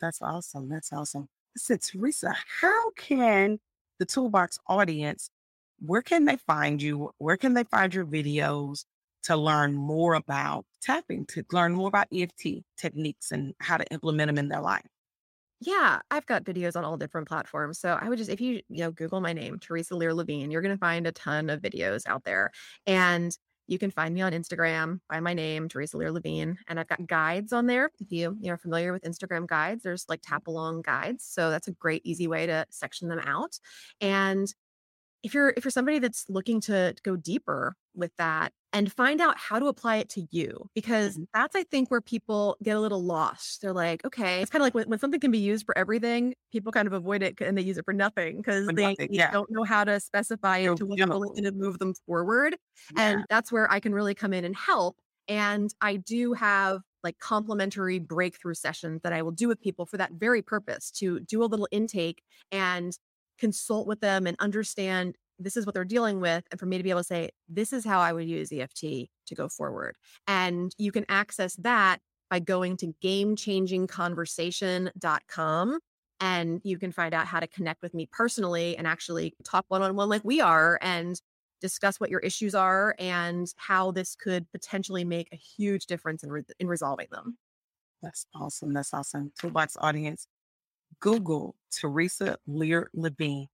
That's 0.00 0.20
awesome. 0.20 0.68
That's 0.68 0.92
awesome. 0.92 1.28
Listen, 1.54 1.78
Teresa, 1.78 2.34
how 2.60 2.90
can 2.96 3.60
the 4.00 4.04
Toolbox 4.04 4.58
audience, 4.66 5.30
where 5.78 6.02
can 6.02 6.24
they 6.24 6.38
find 6.38 6.82
you? 6.82 7.12
Where 7.18 7.36
can 7.36 7.54
they 7.54 7.62
find 7.62 7.94
your 7.94 8.04
videos 8.04 8.84
to 9.26 9.36
learn 9.36 9.74
more 9.74 10.14
about 10.14 10.66
tapping, 10.82 11.26
to 11.26 11.44
learn 11.52 11.74
more 11.74 11.88
about 11.88 12.08
EFT 12.12 12.64
techniques 12.76 13.30
and 13.32 13.54
how 13.60 13.76
to 13.76 13.84
implement 13.92 14.28
them 14.28 14.38
in 14.38 14.48
their 14.48 14.60
life? 14.60 14.86
Yeah, 15.60 16.00
I've 16.10 16.26
got 16.26 16.44
videos 16.44 16.76
on 16.76 16.84
all 16.84 16.98
different 16.98 17.28
platforms. 17.28 17.80
So 17.80 17.98
I 18.00 18.08
would 18.08 18.18
just, 18.18 18.30
if 18.30 18.40
you, 18.40 18.60
you 18.68 18.80
know, 18.80 18.90
Google 18.90 19.20
my 19.20 19.32
name, 19.32 19.58
Teresa 19.58 19.96
Lear 19.96 20.12
Levine, 20.12 20.50
you're 20.50 20.60
going 20.60 20.74
to 20.74 20.78
find 20.78 21.06
a 21.06 21.12
ton 21.12 21.48
of 21.48 21.62
videos 21.62 22.02
out 22.06 22.24
there. 22.24 22.50
And 22.86 23.36
you 23.66 23.78
can 23.78 23.90
find 23.90 24.14
me 24.14 24.20
on 24.22 24.32
Instagram 24.32 25.00
by 25.08 25.20
my 25.20 25.34
name, 25.34 25.68
Teresa 25.68 25.96
Lear 25.96 26.12
Levine, 26.12 26.58
and 26.68 26.78
I've 26.78 26.86
got 26.86 27.06
guides 27.06 27.52
on 27.52 27.66
there. 27.66 27.90
If 27.98 28.12
you 28.12 28.36
you're 28.40 28.56
familiar 28.56 28.92
with 28.92 29.02
Instagram 29.02 29.46
guides, 29.46 29.82
there's 29.82 30.04
like 30.08 30.20
tap 30.22 30.46
along 30.46 30.82
guides, 30.82 31.24
so 31.24 31.50
that's 31.50 31.68
a 31.68 31.72
great 31.72 32.02
easy 32.04 32.28
way 32.28 32.46
to 32.46 32.66
section 32.70 33.08
them 33.08 33.18
out. 33.18 33.58
And 34.00 34.46
if 35.26 35.34
you're 35.34 35.52
if 35.56 35.64
you're 35.64 35.72
somebody 35.72 35.98
that's 35.98 36.24
looking 36.28 36.60
to, 36.60 36.94
go 37.02 37.16
deeper 37.16 37.74
with 37.94 38.12
that 38.16 38.52
and 38.72 38.92
find 38.92 39.20
out 39.20 39.36
how 39.36 39.58
to 39.58 39.66
apply 39.66 39.96
it 39.96 40.08
to 40.08 40.26
you 40.30 40.68
because 40.74 41.14
mm-hmm. 41.14 41.24
that's 41.34 41.56
i 41.56 41.62
think 41.64 41.90
where 41.90 42.00
people 42.00 42.56
get 42.62 42.76
a 42.76 42.80
little 42.80 43.02
lost 43.02 43.62
they're 43.62 43.72
like 43.72 44.04
okay 44.04 44.40
it's 44.40 44.50
kind 44.50 44.60
of 44.60 44.66
like 44.66 44.74
when, 44.74 44.88
when 44.88 44.98
something 44.98 45.18
can 45.18 45.30
be 45.30 45.38
used 45.38 45.64
for 45.64 45.76
everything 45.76 46.34
people 46.52 46.70
kind 46.70 46.86
of 46.86 46.92
avoid 46.92 47.22
it 47.22 47.40
and 47.40 47.56
they 47.56 47.62
use 47.62 47.78
it 47.78 47.84
for 47.84 47.94
nothing 47.94 48.36
because 48.36 48.66
they 48.68 48.88
nothing, 48.88 49.08
yeah. 49.12 49.30
don't 49.30 49.50
know 49.50 49.64
how 49.64 49.82
to 49.82 49.98
specify 49.98 50.58
it 50.58 50.76
to 50.76 50.86
what's 50.86 51.02
going 51.02 51.42
to 51.42 51.52
move 51.52 51.78
them 51.78 51.94
forward 52.06 52.54
yeah. 52.94 53.10
and 53.10 53.24
that's 53.30 53.50
where 53.50 53.70
i 53.72 53.80
can 53.80 53.94
really 53.94 54.14
come 54.14 54.32
in 54.32 54.44
and 54.44 54.54
help 54.56 54.96
and 55.28 55.70
i 55.80 55.96
do 55.96 56.34
have 56.34 56.82
like 57.02 57.18
complimentary 57.18 57.98
breakthrough 57.98 58.54
sessions 58.54 59.00
that 59.02 59.12
i 59.12 59.22
will 59.22 59.32
do 59.32 59.48
with 59.48 59.60
people 59.60 59.86
for 59.86 59.96
that 59.96 60.12
very 60.12 60.42
purpose 60.42 60.90
to 60.90 61.20
do 61.20 61.42
a 61.42 61.46
little 61.46 61.68
intake 61.72 62.22
and 62.52 62.98
consult 63.38 63.86
with 63.86 64.00
them 64.00 64.26
and 64.26 64.36
understand 64.40 65.14
this 65.38 65.56
is 65.56 65.66
what 65.66 65.74
they're 65.74 65.84
dealing 65.84 66.20
with 66.20 66.44
and 66.50 66.58
for 66.58 66.66
me 66.66 66.78
to 66.78 66.82
be 66.82 66.90
able 66.90 67.00
to 67.00 67.04
say 67.04 67.28
this 67.48 67.72
is 67.72 67.84
how 67.84 68.00
i 68.00 68.12
would 68.12 68.26
use 68.26 68.52
eft 68.52 68.82
to 69.26 69.34
go 69.34 69.48
forward. 69.48 69.96
And 70.26 70.74
you 70.78 70.90
can 70.92 71.04
access 71.08 71.56
that 71.56 71.98
by 72.30 72.38
going 72.40 72.78
to 72.78 72.94
gamechangingconversation.com 73.02 75.78
and 76.18 76.62
you 76.64 76.78
can 76.78 76.92
find 76.92 77.12
out 77.12 77.26
how 77.26 77.40
to 77.40 77.46
connect 77.46 77.82
with 77.82 77.92
me 77.92 78.08
personally 78.10 78.74
and 78.76 78.86
actually 78.86 79.34
talk 79.44 79.66
one-on-one 79.68 80.08
like 80.08 80.22
we 80.24 80.40
are 80.40 80.78
and 80.80 81.20
discuss 81.60 82.00
what 82.00 82.08
your 82.10 82.20
issues 82.20 82.54
are 82.54 82.94
and 82.98 83.52
how 83.56 83.90
this 83.90 84.14
could 84.14 84.50
potentially 84.52 85.04
make 85.04 85.28
a 85.32 85.36
huge 85.36 85.84
difference 85.86 86.22
in, 86.22 86.30
re- 86.30 86.44
in 86.58 86.68
resolving 86.68 87.08
them. 87.10 87.36
That's 88.02 88.24
awesome. 88.34 88.72
That's 88.72 88.94
awesome 88.94 89.32
toolbox 89.38 89.76
audience 89.80 90.26
google 91.00 91.54
teresa 91.70 92.36
lear 92.46 92.90
levine 92.94 93.48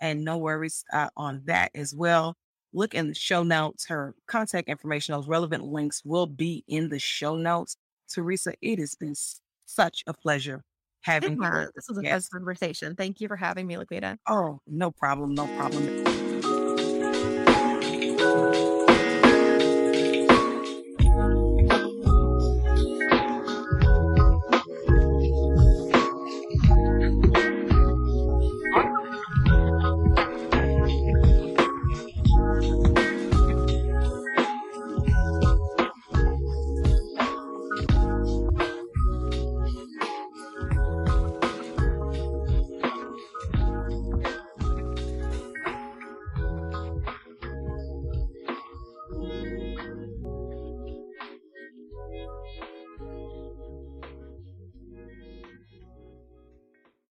and 0.00 0.24
no 0.24 0.38
worries 0.38 0.84
uh, 0.92 1.08
on 1.16 1.42
that 1.46 1.70
as 1.74 1.94
well. 1.94 2.36
Look 2.72 2.94
in 2.94 3.08
the 3.08 3.14
show 3.14 3.42
notes. 3.42 3.86
Her 3.86 4.14
contact 4.26 4.68
information, 4.68 5.14
those 5.14 5.28
relevant 5.28 5.64
links 5.64 6.02
will 6.04 6.26
be 6.26 6.64
in 6.68 6.88
the 6.88 6.98
show 6.98 7.36
notes. 7.36 7.76
Teresa, 8.12 8.54
it 8.60 8.78
has 8.78 8.94
been 8.94 9.14
such 9.64 10.04
a 10.06 10.12
pleasure 10.12 10.62
having 11.00 11.40
you. 11.40 11.68
This 11.74 11.88
was 11.88 11.98
a 11.98 12.02
yes. 12.02 12.28
conversation. 12.28 12.94
Thank 12.94 13.20
you 13.20 13.28
for 13.28 13.36
having 13.36 13.66
me, 13.66 13.76
Laquita. 13.76 14.18
Oh, 14.28 14.60
no 14.66 14.90
problem. 14.90 15.34
No 15.34 15.46
problem. 15.56 16.25